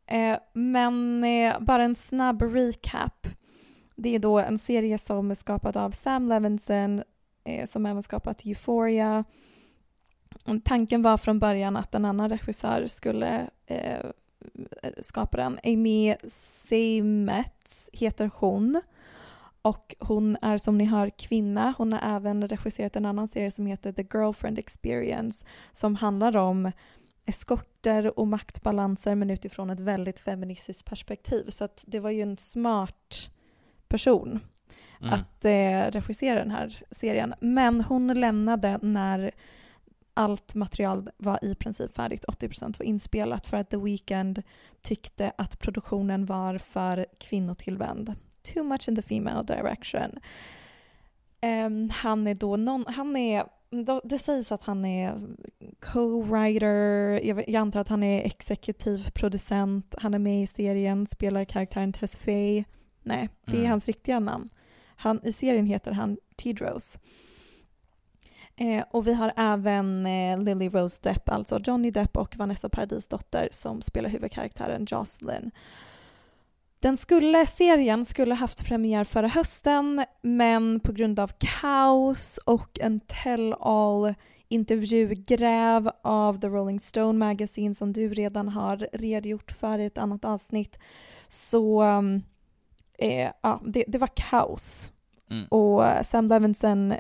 [0.08, 3.28] Eh, men eh, bara en snabb recap.
[3.96, 7.04] Det är då en serie som är skapad av Sam Levinson
[7.44, 9.24] eh, som även skapat Euphoria.
[10.64, 14.06] Tanken var från början att en annan regissör skulle eh,
[15.02, 15.60] skapa den.
[15.64, 16.16] Amy
[16.68, 18.82] Seymetz heter hon.
[19.62, 21.74] Och hon är som ni hör kvinna.
[21.78, 26.72] Hon har även regisserat en annan serie som heter The Girlfriend Experience som handlar om
[27.26, 31.50] eskorter och maktbalanser men utifrån ett väldigt feministiskt perspektiv.
[31.50, 33.30] Så att det var ju en smart
[33.88, 34.40] person
[35.02, 35.14] Mm.
[35.14, 37.34] att eh, regissera den här serien.
[37.40, 39.32] Men hon lämnade när
[40.14, 44.44] allt material var i princip färdigt, 80% var inspelat för att The Weeknd
[44.82, 48.14] tyckte att produktionen var för kvinnotillvänd.
[48.54, 50.20] Too much in the female direction.
[51.42, 53.46] Ehm, han är då någon, han är,
[54.04, 55.22] det sägs att han är
[55.80, 61.94] co-writer, jag, antar att han är exekutiv producent, han är med i serien, spelar karaktären
[61.94, 62.64] Tess Faye.
[63.04, 63.70] Nej, det är Mm.
[63.70, 64.50] hans riktiga namn.
[64.96, 67.00] Han, I serien heter han Tidrose.
[68.56, 73.08] Eh, och vi har även eh, Lily Rose Depp, alltså Johnny Depp och Vanessa Paradis
[73.08, 75.52] dotter som spelar huvudkaraktären Jocelyn.
[76.86, 83.00] Den skulle, serien skulle haft premiär förra hösten men på grund av kaos och en
[83.00, 84.14] tell-all
[84.48, 90.26] intervjugräv av The Rolling Stone Magazine som du redan har redogjort för i ett annat
[90.26, 90.80] avsnitt
[91.28, 92.24] så um,
[92.98, 94.92] eh, ja, det, det var kaos.
[95.30, 95.46] Mm.
[95.48, 96.94] Och Sam Levinson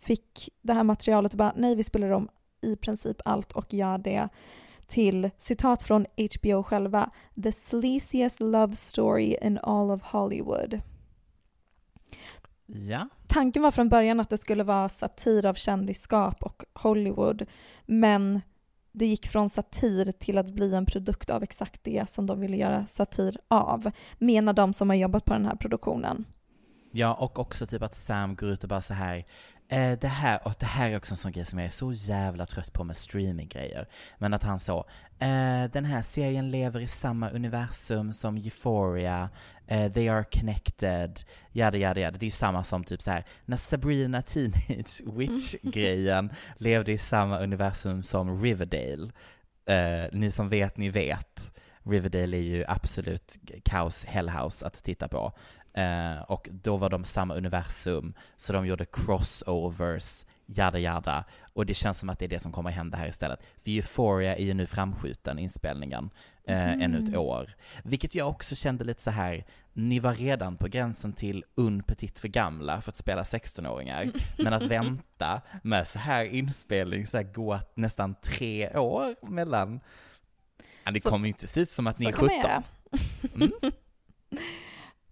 [0.00, 2.28] fick det här materialet och bara nej vi spelar om
[2.60, 4.28] i princip allt och gör det
[4.92, 7.10] till citat från HBO själva
[7.42, 10.80] “the sleaziest love story in all of Hollywood”.
[12.66, 13.08] Ja.
[13.26, 17.46] Tanken var från början att det skulle vara satir av kändisskap och Hollywood
[17.86, 18.40] men
[18.92, 22.56] det gick från satir till att bli en produkt av exakt det som de ville
[22.56, 26.24] göra satir av, menar de som har jobbat på den här produktionen.
[26.90, 29.24] Ja, och också typ att Sam går ut och bara så här.
[29.72, 31.92] Eh, det här, och det här är också en sån grej som jag är så
[31.92, 33.86] jävla trött på med streaminggrejer.
[34.18, 34.78] Men att han så,
[35.18, 39.30] eh, den här serien lever i samma universum som Euphoria,
[39.66, 41.20] eh, they are connected,
[41.52, 42.18] jada jada jada.
[42.18, 47.38] Det är ju samma som typ så här när Sabrina Teenage Witch-grejen levde i samma
[47.38, 49.12] universum som Riverdale.
[49.66, 51.52] Eh, ni som vet, ni vet.
[51.84, 55.32] Riverdale är ju absolut kaos hellhouse att titta på.
[55.74, 61.24] Eh, och då var de samma universum, så de gjorde crossovers, jada jada.
[61.52, 63.40] Och det känns som att det är det som kommer hända här istället.
[63.64, 66.10] För Euphoria är ju nu framskjuten, inspelningen,
[66.44, 67.50] eh, ännu ett år.
[67.84, 72.18] Vilket jag också kände lite så här, ni var redan på gränsen till un petit
[72.18, 74.10] för gamla för att spela 16-åringar.
[74.38, 79.80] Men att vänta med så här inspelning, så här gå nästan tre år mellan,
[80.84, 82.40] ja, det Så- kommer ju inte se ut som att ni är Så kan 17.
[82.42, 82.62] man göra.
[83.34, 83.52] Mm.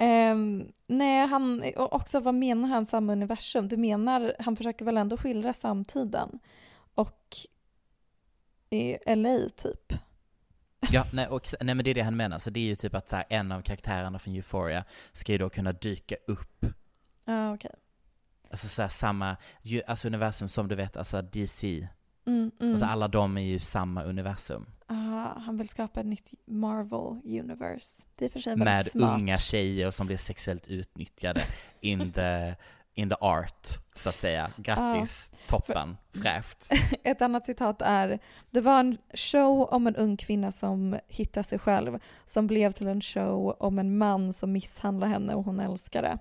[0.03, 3.69] Ehm, nej, han, och också vad menar han samma universum?
[3.69, 6.39] Du menar, han försöker väl ändå skildra samtiden
[6.95, 7.37] och
[8.71, 9.93] i LA typ.
[10.93, 12.95] Ja, nej, och, nej men det är det han menar, så det är ju typ
[12.95, 16.65] att så här, en av karaktärerna från Euphoria ska ju då kunna dyka upp,
[17.25, 17.75] Ja, okej.
[18.51, 21.89] alltså så här, samma, ju, alltså universum som du vet, alltså DC,
[22.27, 22.73] Mm, mm.
[22.73, 24.67] alltså alla de är ju samma universum.
[24.93, 28.07] Ah, han vill skapa ett nytt Marvel Universe.
[28.17, 29.21] Det är för sig Med smart.
[29.21, 31.43] unga tjejer som blir sexuellt utnyttjade
[31.81, 32.55] in the,
[32.95, 34.51] in the art, så att säga.
[34.57, 36.73] Grattis, toppen, fräscht.
[37.05, 38.19] Ett annat citat är
[38.51, 42.87] Det var en show om en ung kvinna som hittar sig själv som blev till
[42.87, 46.19] en show om en man som misshandlar henne och hon älskar det.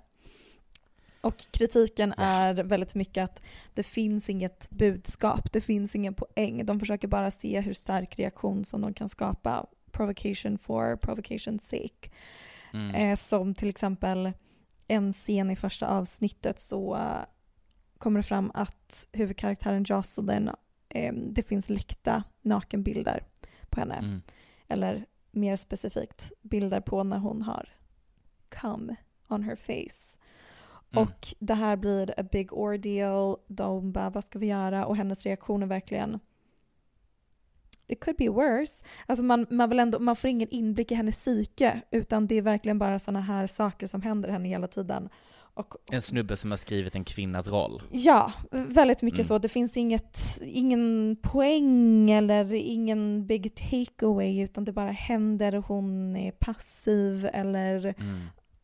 [1.21, 3.41] Och kritiken är väldigt mycket att
[3.73, 6.65] det finns inget budskap, det finns ingen poäng.
[6.65, 9.65] De försöker bara se hur stark reaktion som de kan skapa.
[9.91, 12.09] Provocation for provocation's sake.
[12.73, 12.95] Mm.
[12.95, 14.31] Eh, som till exempel
[14.87, 17.21] en scen i första avsnittet så eh,
[17.97, 20.49] kommer det fram att huvudkaraktären Jocelyn,
[20.89, 23.23] eh, det finns läckta nakenbilder
[23.69, 23.95] på henne.
[23.95, 24.21] Mm.
[24.67, 27.69] Eller mer specifikt bilder på när hon har
[28.49, 28.95] come
[29.27, 30.18] on her face.
[30.91, 31.03] Mm.
[31.03, 33.37] Och det här blir a big ordeal.
[33.47, 34.85] De bara, vad ska vi göra?
[34.85, 36.19] Och hennes reaktion är verkligen
[37.87, 38.83] It could be worse.
[39.05, 42.41] Alltså man, man, vill ändå, man får ingen inblick i hennes psyke utan det är
[42.41, 45.09] verkligen bara sådana här saker som händer henne hela tiden.
[45.53, 47.81] Och, En snubbe som har skrivit en kvinnas roll.
[47.91, 49.27] Ja, väldigt mycket Mm.
[49.27, 49.37] så.
[49.37, 56.15] Det finns inget, ingen poäng eller ingen big takeaway utan det bara händer och hon
[56.15, 58.19] är passiv eller Mm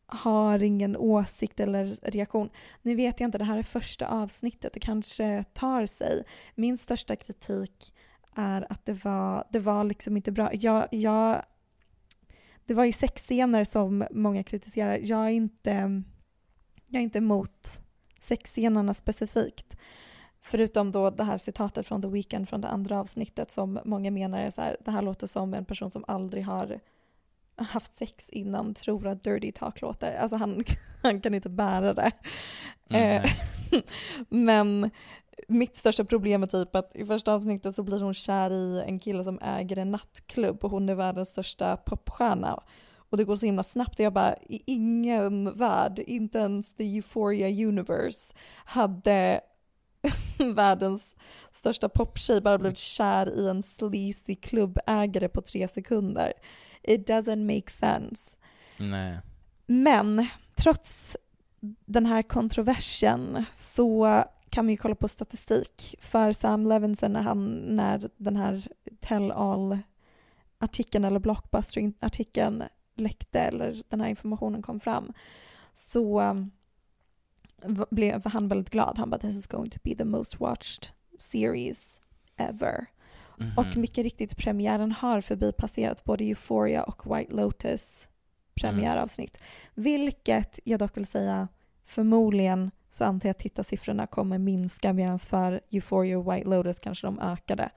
[0.06, 2.50] har ingen åsikt eller reaktion.
[2.82, 6.24] Nu vet jag inte, det här är första avsnittet, det kanske tar sig.
[6.54, 7.94] Min största kritik
[8.34, 10.54] är att det var, det var liksom inte bra.
[10.54, 11.42] Jag, jag,
[12.64, 14.98] det var ju sexscener som många kritiserar.
[15.02, 16.02] Jag är inte,
[16.86, 17.80] jag är inte emot
[18.20, 19.76] sexscenerna specifikt.
[20.40, 24.38] Förutom då det här citatet från The Weeknd från det andra avsnittet som många menar
[24.38, 26.80] är så här, det här låter som en person som aldrig har
[27.56, 30.16] haft sex innan tror att Dirty Talk låter.
[30.16, 30.64] Alltså han,
[31.02, 32.12] han kan inte bära det.
[32.88, 33.30] Mm, eh,
[34.28, 34.90] men
[35.48, 38.98] mitt största problem är typ att i första avsnittet så blir hon kär i en
[38.98, 42.62] kille som äger en nattklubb och hon är världens största popstjärna.
[43.10, 46.96] Och det går så himla snabbt och jag bara, i ingen värld, inte ens the
[46.96, 49.40] Euphoria universe, hade
[50.54, 51.16] världens
[51.52, 56.32] största poptjej bara blivit kär i en sleazy klubbägare på tre sekunder.
[56.86, 58.30] It doesn't make sense.
[58.76, 59.18] Nej.
[59.66, 61.16] Men trots
[61.84, 65.94] den här kontroversen så kan vi ju kolla på statistik.
[66.00, 68.68] För Sam Levinson när, han, när den här
[69.00, 75.12] tell all-artikeln eller blockbuster-artikeln läckte eller den här informationen kom fram
[75.74, 76.50] så um,
[77.90, 78.98] blev han väldigt glad.
[78.98, 82.00] Han bara “This is going to be the most watched series
[82.36, 82.86] ever”.
[83.40, 83.58] Mm -hmm.
[83.58, 88.08] Och mycket riktigt, premiären har förbipasserat både Euphoria och White Lotus
[88.54, 89.36] premiäravsnitt.
[89.36, 89.84] Mm.
[89.84, 91.48] Vilket jag dock vill säga
[91.84, 97.06] förmodligen så antar jag att tittarsiffrorna kommer minska medan för Euphoria och White Lotus kanske
[97.06, 97.70] de ökade.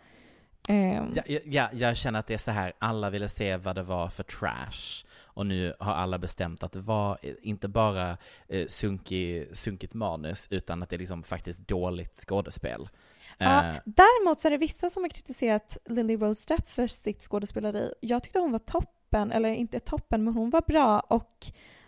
[0.69, 1.12] Um.
[1.15, 4.08] Ja, ja, jag känner att det är så här, alla ville se vad det var
[4.08, 8.17] för trash och nu har alla bestämt att det var inte bara
[8.48, 12.89] eh, sunkig, sunkigt manus utan att det är liksom faktiskt dåligt skådespel.
[13.39, 13.78] Ja, uh.
[13.86, 17.93] däremot så är det vissa som har kritiserat Lily Rose Depp för sitt skådespeleri.
[18.02, 21.45] Jag tyckte hon var toppen, eller inte toppen, men hon var bra och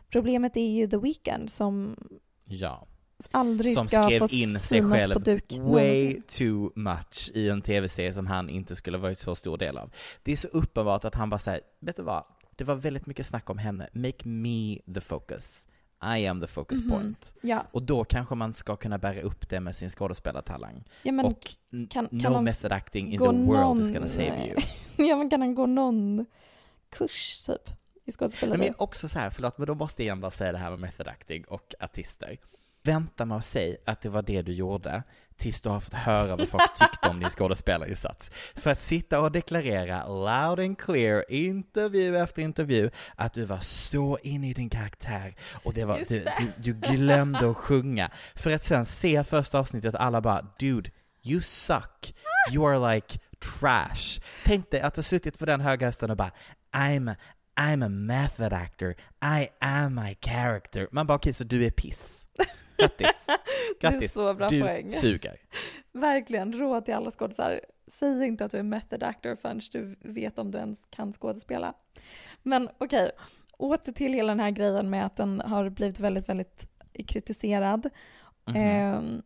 [0.09, 1.97] problemet är ju The Weeknd som
[2.45, 2.87] ja
[3.31, 5.45] aldrig som ska skrev få in sig själv på duk.
[5.59, 9.91] way too much i en tv-serie som han inte skulle varit så stor del av.
[10.23, 12.23] Det är så uppenbart att han bara säger, vet du vad,
[12.55, 15.67] det var väldigt mycket snack om henne, make me the focus.
[16.03, 16.95] I am the focus mm -hmm.
[16.95, 17.33] point.
[17.41, 17.65] Ja.
[17.71, 20.83] Och då kanske man ska kunna bära upp det med sin skådespelartalang.
[21.03, 21.47] Ja, men och
[21.89, 24.61] kan, no kan method acting in the world någon, is gonna save you.
[25.09, 26.25] ja, men kan han gå någon
[26.89, 27.69] kurs typ?
[28.05, 28.57] I skådespeleri?
[28.57, 31.07] Men också så här, förlåt, men då måste jag bara säga det här med method
[31.07, 32.37] acting och artister.
[32.83, 35.03] Vänta med att säga att det var det du gjorde
[35.37, 38.31] tills du har fått höra vad folk tyckte om din skådespelarinsats.
[38.55, 44.17] För att sitta och deklarera loud and clear, intervju efter intervju, att du var så
[44.23, 48.11] inne i din karaktär och det var, du, du, du, glömde att sjunga.
[48.35, 50.89] För att sen se första avsnittet alla bara, dude,
[51.23, 52.15] you suck.
[52.53, 53.19] You are like
[53.59, 54.21] trash.
[54.45, 56.31] Tänk dig att du suttit på den höga hästen och bara,
[56.71, 57.15] I'm
[57.55, 60.87] I'm a method actor, I am my character.
[60.91, 62.25] Man bara okej, okay, så du är piss.
[62.81, 63.27] Grattis.
[63.79, 63.99] Grattis.
[63.99, 64.89] Det är så bra du poäng.
[64.89, 65.37] suger.
[65.93, 67.61] Verkligen, råd till alla skådisar.
[67.87, 71.73] Säg inte att du är method actor förrän du vet om du ens kan skådespela.
[72.43, 73.11] Men okej, okay.
[73.57, 76.67] åter till hela den här grejen med att den har blivit väldigt, väldigt
[77.07, 77.89] kritiserad.
[78.45, 79.17] Mm -hmm.
[79.17, 79.21] eh,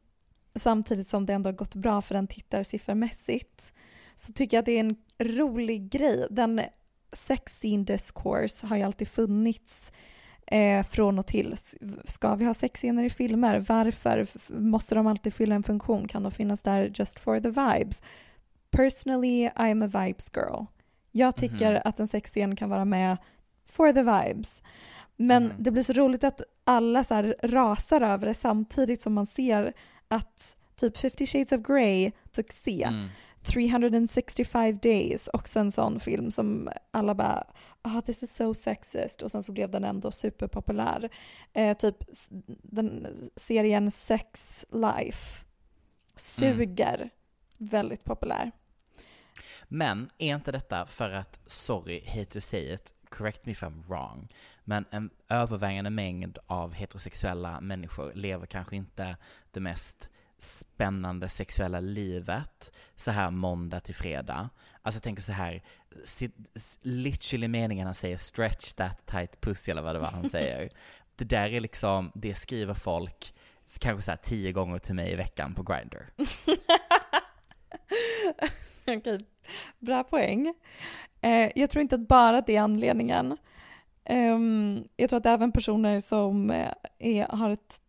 [0.56, 3.74] samtidigt som det ändå har gått bra för den tittarsiffermässigt
[4.16, 6.28] så tycker jag att det är en rolig grej.
[6.30, 6.62] Den
[7.14, 9.92] sex scene discourse har ju alltid funnits
[10.46, 11.56] eh, från och till.
[12.06, 13.66] Ska vi ha sexscener i filmer?
[13.68, 14.28] Varför?
[14.48, 16.08] Måste de alltid fylla en funktion?
[16.08, 18.02] Kan de finnas där just for the vibes?
[18.72, 20.66] Personally, I'm a vibes girl.
[21.12, 21.82] Jag tycker mm -hmm.
[21.86, 23.18] att en sexscen kan vara med
[23.66, 24.62] for the vibes.
[25.16, 25.56] Men mm.
[25.60, 29.74] det blir så roligt att alla så här rasar över det samtidigt som man ser
[30.08, 32.84] att typ 50 shades of Grey, succé.
[32.84, 33.08] Mm.
[33.46, 37.44] 365 days, också en sån film som alla bara
[37.86, 41.10] ah, this is so sexist och sen så blev den ändå superpopulär.
[41.54, 41.96] Eh, typ
[42.64, 45.46] den serien Sex Life
[46.16, 47.10] suger, mm.
[47.58, 48.52] väldigt populär.
[49.68, 53.84] Men är inte detta för att, sorry, hate to say it, correct me if I'm
[53.88, 59.18] wrong, men en övervägande mängd av heterosexuella människor lever kanske inte
[59.52, 64.50] det mest spännande sexuella livet så här måndag till fredag.
[64.82, 65.64] Alltså jag tänker så här,
[66.82, 70.70] literally meningen han säger stretch that tight pussy eller vad det var han säger.
[71.16, 73.34] det där är liksom, det skriver folk
[73.80, 75.98] kanske så här tio gånger till mig i veckan på Grindr.
[78.98, 79.20] Okej,
[79.80, 80.54] bra poäng.
[81.22, 83.38] Eh, jag tror inte att bara det är anledningen.
[84.10, 87.82] Um, jag tror att även personer som eh, är, har ett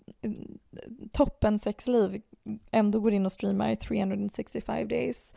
[1.13, 2.23] toppen sexliv
[2.71, 5.35] ändå går in och streamar i 365 days.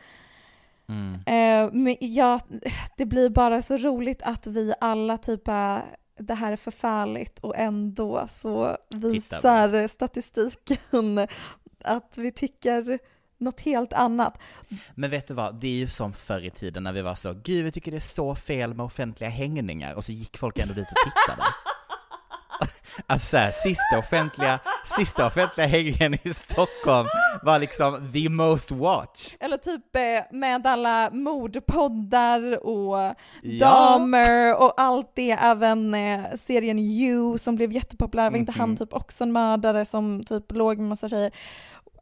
[0.88, 1.14] Mm.
[1.14, 2.40] Eh, men ja,
[2.96, 5.44] det blir bara så roligt att vi alla typ
[6.18, 11.28] det här är förfärligt och ändå så visar statistiken
[11.84, 12.98] att vi tycker
[13.38, 14.42] något helt annat.
[14.94, 17.32] Men vet du vad, det är ju som förr i tiden när vi var så,
[17.32, 20.74] gud vi tycker det är så fel med offentliga hängningar, och så gick folk ändå
[20.74, 21.42] dit och tittade.
[23.06, 24.60] Alltså såhär, sista offentliga,
[24.96, 27.08] sista offentliga hängningen i Stockholm
[27.42, 29.36] var liksom the most watched.
[29.40, 33.66] Eller typ eh, med alla mordpoddar och ja.
[33.68, 38.40] damer och allt det, även eh, serien You som blev jättepopulär, var mm -hmm.
[38.40, 38.76] inte han mhm.
[38.76, 41.32] typ också en mördare som typ låg med massa tjejer?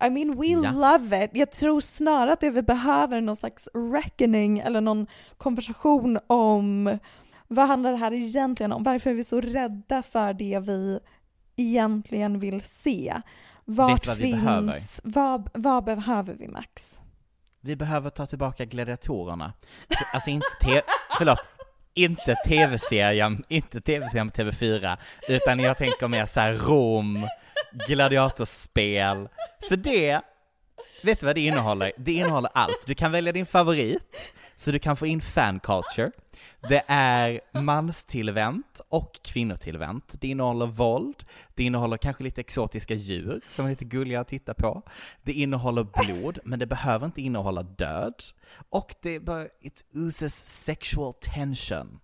[0.01, 0.71] I mean we ja.
[0.71, 1.31] love it.
[1.35, 5.07] Jag tror snarare att det vi behöver är någon slags reckoning eller någon
[5.39, 6.99] konversation om
[7.49, 8.83] vad handlar det här egentligen om?
[8.83, 11.01] Varför är vi så rädda för det vi
[11.57, 13.21] egentligen vill se?
[13.65, 14.83] Vart vad finns, behöver?
[15.03, 16.99] Vad, vad behöver vi Max?
[17.61, 19.53] Vi behöver ta tillbaka gladiatorerna.
[20.13, 20.83] Alltså inte, te,
[21.19, 21.39] förlåt,
[21.95, 24.97] inte tv-serien, inte tv-serien på TV4,
[25.29, 27.29] utan jag tänker mer såhär Rom,
[27.89, 29.29] gladiatorspel.
[29.69, 30.21] För det,
[31.03, 31.93] vet du vad det innehåller?
[31.97, 32.87] Det innehåller allt.
[32.87, 36.11] Du kan välja din favorit, så du kan få in fan culture.
[36.69, 40.21] Det är manstillvänt och kvinnotillvänt.
[40.21, 41.25] Det innehåller våld,
[41.55, 44.83] det innehåller kanske lite exotiska djur som är lite gulliga att titta på.
[45.23, 48.15] Det innehåller blod, men det behöver inte innehålla död.
[48.69, 52.01] Och det bara, it oozes sexual tension.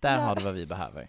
[0.00, 0.20] Där ja.
[0.20, 1.08] har du vad vi behöver.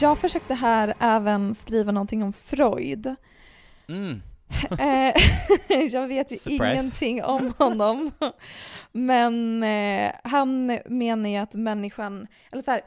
[0.00, 3.14] Jag försökte här även skriva någonting om Freud.
[3.88, 4.22] Mm.
[4.78, 5.14] Eh,
[5.92, 6.72] jag vet ju Surprise.
[6.72, 8.10] ingenting om honom.
[8.92, 12.82] Men eh, han menar ju att människan, eller så här,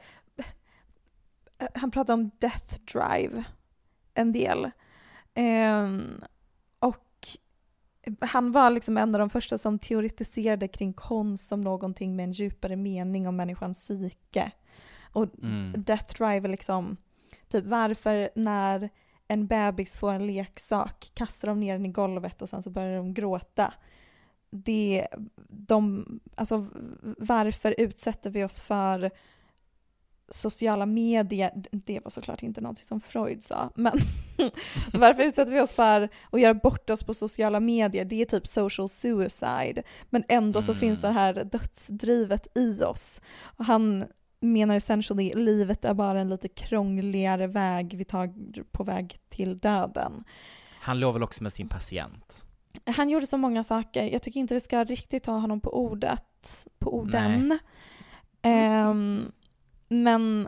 [1.74, 3.43] han pratar om death drive
[4.13, 4.72] en del.
[5.34, 5.89] Eh,
[6.80, 7.28] och
[8.20, 12.32] han var liksom en av de första som teoretiserade kring konst som någonting med en
[12.32, 14.51] djupare mening om människans psyke.
[15.11, 15.74] Och mm.
[15.78, 16.97] death drive är liksom,
[17.47, 18.89] typ varför när
[19.28, 22.97] en bebis får en leksak, kastar de ner den i golvet och sen så börjar
[22.97, 23.73] de gråta.
[24.49, 25.07] Det,
[25.47, 26.05] de,
[26.36, 26.67] alltså
[27.17, 29.11] varför utsätter vi oss för
[30.30, 33.93] sociala medier, det var såklart inte något som Freud sa, men
[34.93, 38.05] varför utsätter vi oss för att göra bort oss på sociala medier?
[38.05, 40.80] Det är typ social suicide, men ändå så mm.
[40.80, 43.21] finns det här dödsdrivet i oss.
[43.41, 44.05] Och han
[44.46, 48.34] menar essentially livet är bara en lite krångligare väg vi tar
[48.72, 50.24] på väg till döden.
[50.80, 52.46] Han låg väl också med sin patient?
[52.86, 54.04] Han gjorde så många saker.
[54.04, 57.60] Jag tycker inte vi ska riktigt ta honom på ordet, på orden.
[58.43, 59.32] Um,
[59.88, 60.48] men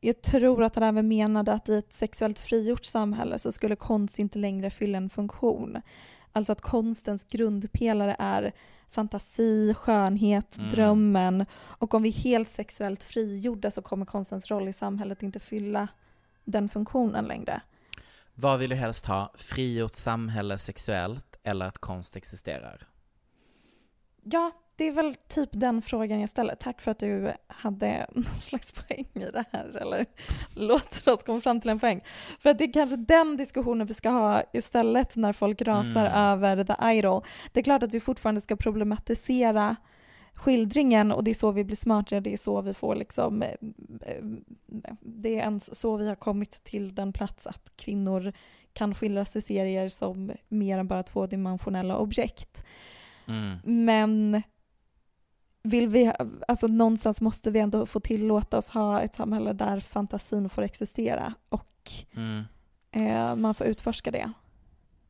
[0.00, 4.18] jag tror att han även menade att i ett sexuellt frigjort samhälle så skulle konst
[4.18, 5.82] inte längre fylla en funktion.
[6.32, 8.52] Alltså att konstens grundpelare är
[8.92, 10.70] fantasi, skönhet, mm.
[10.70, 11.46] drömmen.
[11.54, 15.88] Och om vi är helt sexuellt frigjorda så kommer konstens roll i samhället inte fylla
[16.44, 17.60] den funktionen längre.
[18.34, 19.32] Vad vill du helst ha?
[19.34, 22.86] Frigjort samhälle sexuellt eller att konst existerar?
[24.22, 26.54] Ja, det är väl typ den frågan jag ställer.
[26.54, 30.06] Tack för att du hade någon slags poäng i det här, eller
[30.54, 32.00] låter oss komma fram till en poäng.
[32.38, 36.12] För att det är kanske den diskussionen vi ska ha istället när folk rasar mm.
[36.12, 37.22] över The Idol.
[37.52, 39.76] Det är klart att vi fortfarande ska problematisera
[40.34, 43.48] skildringen och det är så vi blir smartare, det är så vi får liksom, eh,
[44.06, 44.24] eh,
[45.00, 48.32] det är ens så vi har kommit till den plats att kvinnor
[48.72, 52.64] kan skildras i serier som mer än bara tvådimensionella objekt.
[53.26, 53.56] Mm.
[53.64, 54.42] Men
[55.62, 56.12] vill vi,
[56.48, 61.34] alltså någonstans måste vi ändå få tillåta oss ha ett samhälle där fantasin får existera
[61.48, 62.44] och mm.
[62.90, 64.32] eh, man får utforska det.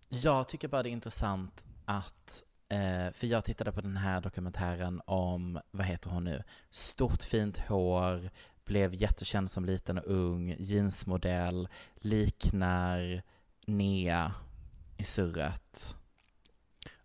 [0.09, 5.03] Jag tycker bara det är intressant att, eh, för jag tittade på den här dokumentären
[5.07, 8.31] om, vad heter hon nu, stort fint hår,
[8.65, 13.23] blev jättekänd som liten och ung, jeansmodell, liknar
[13.67, 14.35] Nea
[14.97, 15.97] i surret.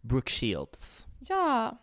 [0.02, 1.08] Brooke Shields.
[1.20, 1.78] Ja.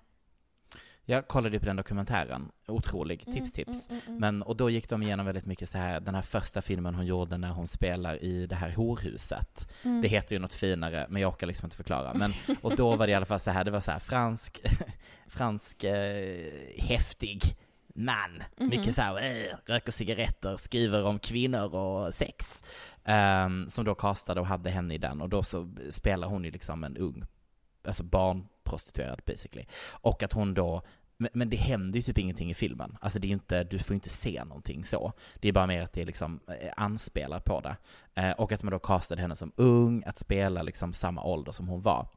[1.07, 3.90] Jag kollade ju på den dokumentären, otrolig, mm, tips tips.
[3.90, 6.22] Mm, mm, mm, Men, och då gick de igenom väldigt mycket så här, den här
[6.22, 9.68] första filmen hon gjorde när hon spelar i det här horhuset.
[9.82, 10.02] Mm.
[10.02, 12.14] Det heter ju något finare, men jag orkar liksom inte förklara.
[12.14, 12.32] Men,
[12.62, 14.62] och då var det i alla fall så här, det var så här fransk,
[15.26, 17.57] fransk, eh, häftig
[17.94, 18.42] man.
[18.57, 18.70] Mm.
[18.70, 22.64] Mycket så här, äh, röker cigaretter, skriver om kvinnor och sex.
[23.05, 26.50] Um, som då castade och hade henne i den, och då så spelar hon ju
[26.50, 27.24] liksom en ung,
[27.84, 29.66] alltså barn prostituerad basically.
[29.86, 30.82] Och att hon då
[31.16, 32.96] men det händer ju typ ingenting i filmen.
[33.00, 35.12] Alltså det är inte, du får inte se någonting så.
[35.34, 37.76] Det är bara mer att det liksom eh, anspelar på det.
[38.14, 41.68] Eh, och att man då castade henne som ung, att spela liksom samma ålder som
[41.68, 42.08] hon var.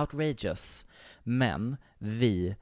[0.00, 0.86] Outrageous.
[1.22, 2.56] Men vi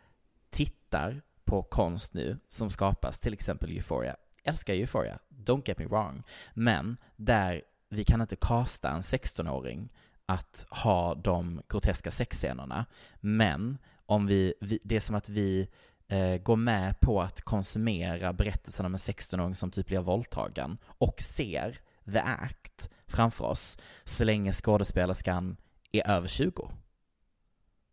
[0.51, 4.17] tittar på konst nu som skapas, till exempel Euphoria.
[4.45, 6.23] Älskar Euphoria, don't get me wrong.
[6.55, 9.93] Men där vi kan inte kasta en 16-åring
[10.29, 12.87] att ha de groteska sexscenerna.
[13.21, 15.69] Men om vi, vi det är som att vi
[16.09, 21.21] eh, går med på att konsumera berättelsen om en 16-åring som typ blir våldtagen och
[21.21, 21.79] ser
[22.13, 25.57] the act framför oss så länge skådespelerskan
[25.93, 26.71] är över 20.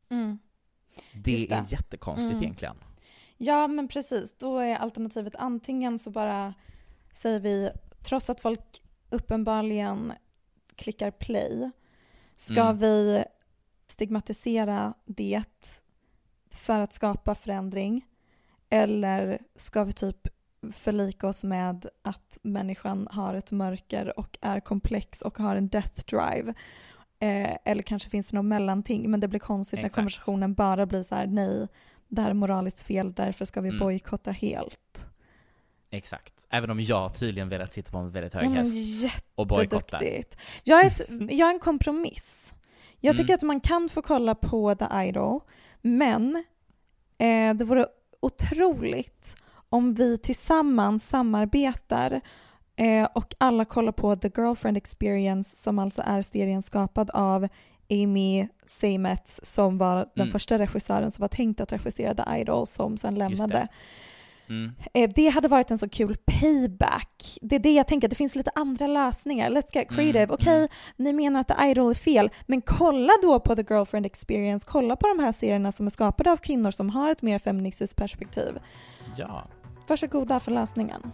[0.09, 0.39] Mm.
[1.13, 1.51] Det, det.
[1.51, 2.43] är jättekonstigt Mm.
[2.43, 2.75] egentligen.
[3.37, 4.37] Ja, men precis.
[4.37, 6.53] Då är alternativet antingen så bara
[7.13, 7.69] säger vi,
[8.03, 10.13] trots att folk uppenbarligen
[10.75, 11.71] klickar play,
[12.35, 12.77] ska Mm.
[12.77, 13.23] vi
[13.87, 15.43] stigmatisera det
[16.51, 18.05] för att skapa förändring?
[18.69, 20.27] Eller ska vi typ
[20.73, 26.01] förlika oss med att människan har ett mörker och är komplex och har en death
[26.05, 26.53] drive?
[27.19, 29.95] Eh, eller kanske finns det något mellanting, men det blir konstigt när Exakt.
[29.95, 31.67] konversationen bara blir så här, nej,
[32.07, 33.79] det här är moraliskt fel, därför ska vi Mm.
[33.79, 35.07] bojkotta helt.
[35.95, 36.47] Exakt.
[36.49, 39.99] Även om jag tydligen velat sitta på en väldigt hög Ja, men häst och bojkotta.
[40.63, 42.53] Jag är, ett, jag är en kompromiss.
[42.99, 43.35] Jag tycker Mm.
[43.35, 45.39] att man kan få kolla på The Idol,
[45.81, 46.43] men
[47.17, 47.85] eh, det vore
[48.19, 49.35] otroligt
[49.69, 52.21] om vi tillsammans samarbetar
[52.75, 57.47] eh, och alla kollar på The Girlfriend Experience som alltså är serien skapad av
[57.89, 60.31] Amy Seymetz som var den Mm.
[60.31, 63.67] första regissören som var tänkt att regissera The Idol som sen lämnade.
[64.49, 64.71] Mm.
[64.93, 67.37] Eh, Det hade varit en så kul payback.
[67.41, 69.49] Det är det jag tänker, det finns lite andra lösningar.
[69.49, 70.23] Let's get creative.
[70.23, 70.67] Mm, Okej, mm.
[70.95, 74.65] ni menar att The Idol är fel, men kolla då på The Girlfriend Experience.
[74.69, 77.95] Kolla på de här serierna som är skapade av kvinnor som har ett mer feministiskt
[77.95, 78.59] perspektiv.
[79.17, 79.47] Ja.
[79.87, 81.11] Varsågoda för lösningen.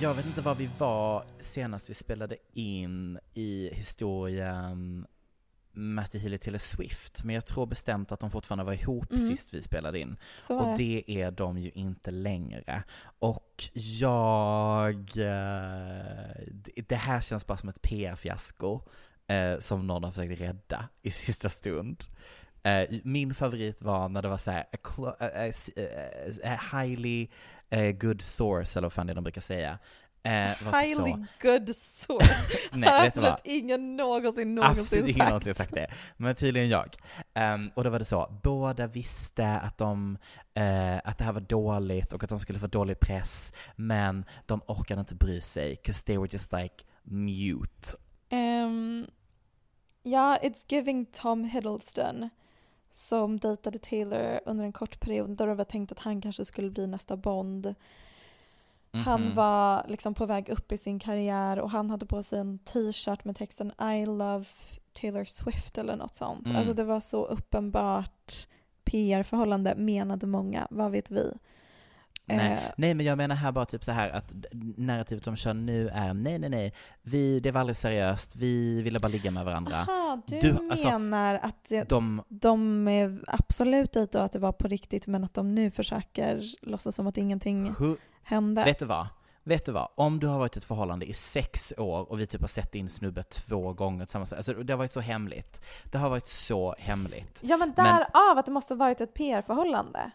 [0.00, 5.06] Jag vet inte var vi var senast vi spelade in i historien
[5.76, 9.28] Matty Healy Taylor Swift, men jag tror bestämt att de fortfarande var ihop Mm.
[9.28, 10.16] sist vi spelade in.
[10.42, 11.04] Så Och det.
[11.06, 12.82] är de ju inte längre.
[13.18, 14.94] Och jag...
[15.16, 16.42] eh,
[16.88, 18.80] det- här känns bara som ett PR-fiasko
[19.26, 22.04] eh, som någon har försökt rädda i sista stund.
[22.62, 25.50] Eh, Min favorit var när det var så här, a, a, a,
[26.44, 27.28] a highly
[27.70, 29.78] eh, good source, eller vad fan det de brukar säga.
[30.26, 32.58] Eh, typ Highly good source.
[32.72, 33.06] Nej, vad?
[33.06, 35.28] absolut ingen någonsin någonsin Absolut ingen sagt.
[35.28, 36.96] någonsin sagt det, men tydligen jag.
[37.34, 40.18] Ehm, och då var det så, båda visste att, de,
[40.54, 44.60] eh, att det här var dåligt och att de skulle få dålig press, men de
[44.66, 47.96] orkade inte bry sig, 'cause they were just like mute.
[48.28, 49.06] Ehm,
[50.02, 52.28] ja, it's giving Tom Hiddleston
[52.92, 56.70] som dejtade Taylor under en kort period då det var tänkt att han kanske skulle
[56.70, 57.74] bli nästa Bond.
[59.04, 59.34] Han Mhm.
[59.34, 63.24] var liksom på väg upp i sin karriär och han hade på sig en t-shirt
[63.24, 64.44] med texten I love
[65.00, 66.46] Taylor Swift eller något sånt.
[66.46, 66.56] Mm.
[66.56, 68.32] Alltså det var så uppenbart
[68.84, 71.32] PR-förhållande menade många, vad vet vi?
[72.28, 72.52] Nej.
[72.52, 74.32] Eh, nej, men jag menar här bara typ så här att
[74.76, 79.00] narrativet de kör nu är nej, nej, nej, vi, det var aldrig seriöst, vi ville
[79.00, 79.76] bara ligga med varandra.
[79.76, 84.52] Aha, du, Du, alltså, menar att det, De, de är absolut och att det var
[84.52, 87.96] på riktigt men att de nu försöker låtsas som att ingenting hu-
[88.26, 88.64] hände.
[88.64, 89.06] Vet du vad?
[89.42, 89.88] Vet du vad?
[89.94, 92.72] Om du har varit i ett förhållande i sex år och vi typ har sett
[92.72, 95.60] din snubbe två gånger tillsammans, alltså det har varit så hemligt.
[95.84, 97.40] Det har varit så hemligt.
[97.42, 100.10] Ja men därav att det måste ha varit ett PR-förhållande.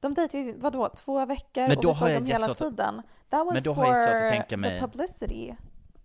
[0.00, 3.02] De dejtade vadå, två veckor Men och vi såg dem hela att- tiden.
[3.30, 5.54] That was Men då for har jag jättesvårt att tänka mig- the publicity.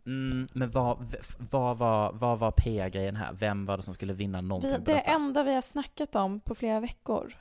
[0.05, 1.15] Mm, men vad,
[1.51, 3.33] vad, var, vad var PR-grejen här?
[3.33, 6.15] Vem var det som skulle vinna någonting Vi, det är det enda vi har snackat
[6.15, 7.33] om på flera veckor.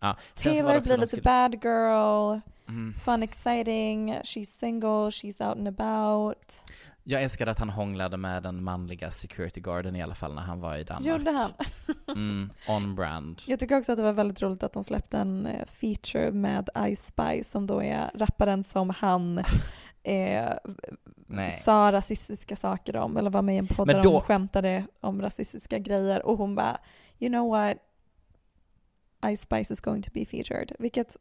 [0.00, 0.16] Ja.
[0.34, 2.38] Taylor blir lite skulle- bad girl,
[2.68, 2.94] Mm.
[3.04, 6.64] fun exciting, she's single, she's out and about.
[7.04, 10.60] Jag älskade att han hånglade med den manliga security guarden i alla fall när han
[10.60, 11.06] var i Danmark.
[11.06, 11.52] Gjorde han?
[12.08, 13.42] Mm, on brand.
[13.46, 16.68] Jag tycker också att det var väldigt roligt att de släppte en eh, feature med
[16.94, 19.38] Ice Spice som då är rapparen som han
[20.02, 20.52] eh,
[21.26, 21.50] Nej.
[21.50, 25.22] sa rasistiska saker om eller var med i en podd där då- de skämtade om
[25.22, 26.78] rasistiska grejer och hon bara
[27.18, 27.76] you know what
[29.36, 31.16] Ice Spice is going to be featured vilket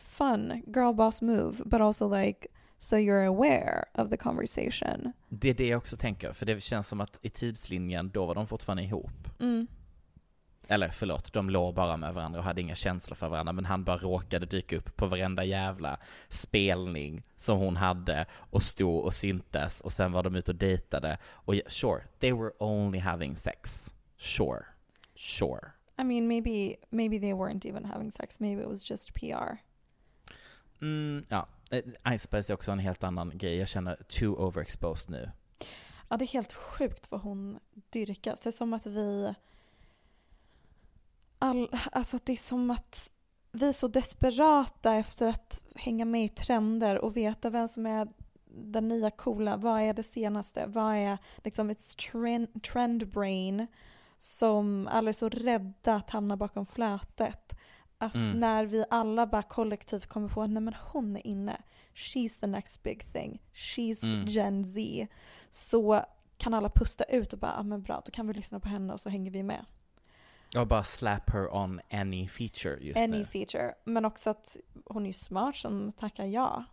[0.00, 2.48] fun girl boss move but also like
[2.78, 5.12] so you're aware of the conversation.
[5.28, 8.34] Det är det jag också tänker, för det känns som att i tidslinjen, då var
[8.34, 9.40] de fortfarande ihop.
[9.40, 9.66] Mm.
[10.68, 13.84] Eller förlåt, de låg bara med varandra och hade inga känslor för varandra, men han
[13.84, 15.98] bara råkade dyka upp på varenda jävla
[16.28, 21.18] spelning som hon hade och stod och syntes och sen var de ute och dejtade.
[21.24, 23.94] Och sure, they were only having sex.
[24.16, 24.64] Sure.
[25.16, 25.72] Sure.
[25.98, 29.58] I mean maybe maybe they weren't even having sex maybe it was just PR.
[30.80, 33.56] Mm, ja, Eh, Ice Spice är också en helt annan grej.
[33.56, 35.30] Jag känner too overexposed nu.
[36.08, 37.58] Ja, det är helt sjukt vad hon
[37.90, 38.40] dyrkas.
[38.40, 39.34] Det är som att vi...
[41.38, 43.12] All, alltså det är som att
[43.52, 48.08] vi är så desperata efter att hänga med i trender och veta vem som är
[48.46, 49.56] den nya coola.
[49.56, 50.66] Vad är det senaste?
[50.66, 53.66] Vad är liksom ett trend, trend brain
[54.18, 57.54] som alla är så rädda att hamna bakom flötet.
[57.98, 58.40] Att mm.
[58.40, 61.62] när vi alla bara kollektivt kommer på att nej men hon är inne,
[61.94, 64.24] she's the next big thing, she's mm.
[64.26, 65.06] Gen Z,
[65.50, 66.04] så
[66.38, 68.92] kan alla pusta ut och bara, ah, men bra, då kan vi lyssna på henne
[68.92, 69.64] och så hänger vi med.
[70.56, 73.24] Och bara slap her on any feature just any nu.
[73.24, 76.64] feature, men också att hon är ju smart som tackar ja.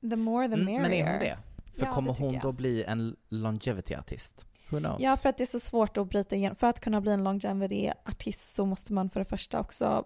[0.00, 0.78] The more the merrier.
[0.78, 1.38] Mm, men är hon det?
[1.78, 4.46] För ja, kommer hon då bli en longevity-artist?
[4.70, 5.00] Who knows?
[5.00, 6.56] Ja, för att det är så svårt att bryta igenom.
[6.56, 10.04] För att kunna bli en longevity-artist så måste man för det första också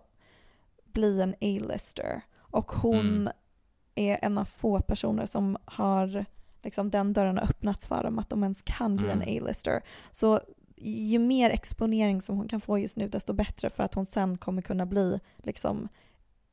[0.93, 2.21] bli en A-lister.
[2.37, 3.29] Och hon mm.
[3.95, 6.25] är en av få personer som har
[6.63, 9.23] liksom den dörren har öppnats för dem, att de ens kan bli mm.
[9.23, 9.83] en A-lister.
[10.11, 10.41] Så
[10.77, 14.39] ju mer exponering som hon kan få just nu, desto bättre för att hon sen
[14.39, 15.89] kommer kunna bli liksom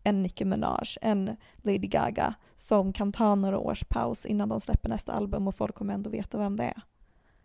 [0.03, 4.89] en Nicki Minaj, en Lady Gaga som kan ta några års paus innan de släpper
[4.89, 6.82] nästa album och folk kommer ändå veta vem det är.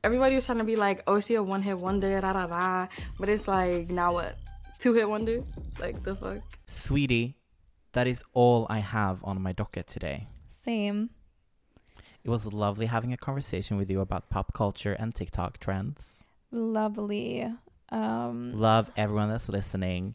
[0.06, 2.86] Everybody was trying to be like, oh, she a one hit wonder, da da da.
[3.18, 4.36] But it's like, now what?
[4.78, 5.42] Two hit wonder?
[5.80, 6.42] Like, the fuck?
[6.66, 7.34] Sweetie,
[7.90, 10.28] that is all I have on my docket today.
[10.64, 11.10] Same.
[12.22, 16.22] It was lovely having a conversation with you about pop culture and TikTok trends.
[16.52, 17.52] Lovely.
[17.88, 20.14] Um, Love everyone that's listening.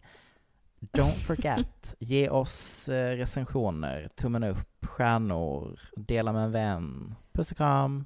[0.93, 7.15] Don't forget, ge oss eh, recensioner, tummen upp, stjärnor, dela med en vän.
[7.33, 8.05] Puss och kram.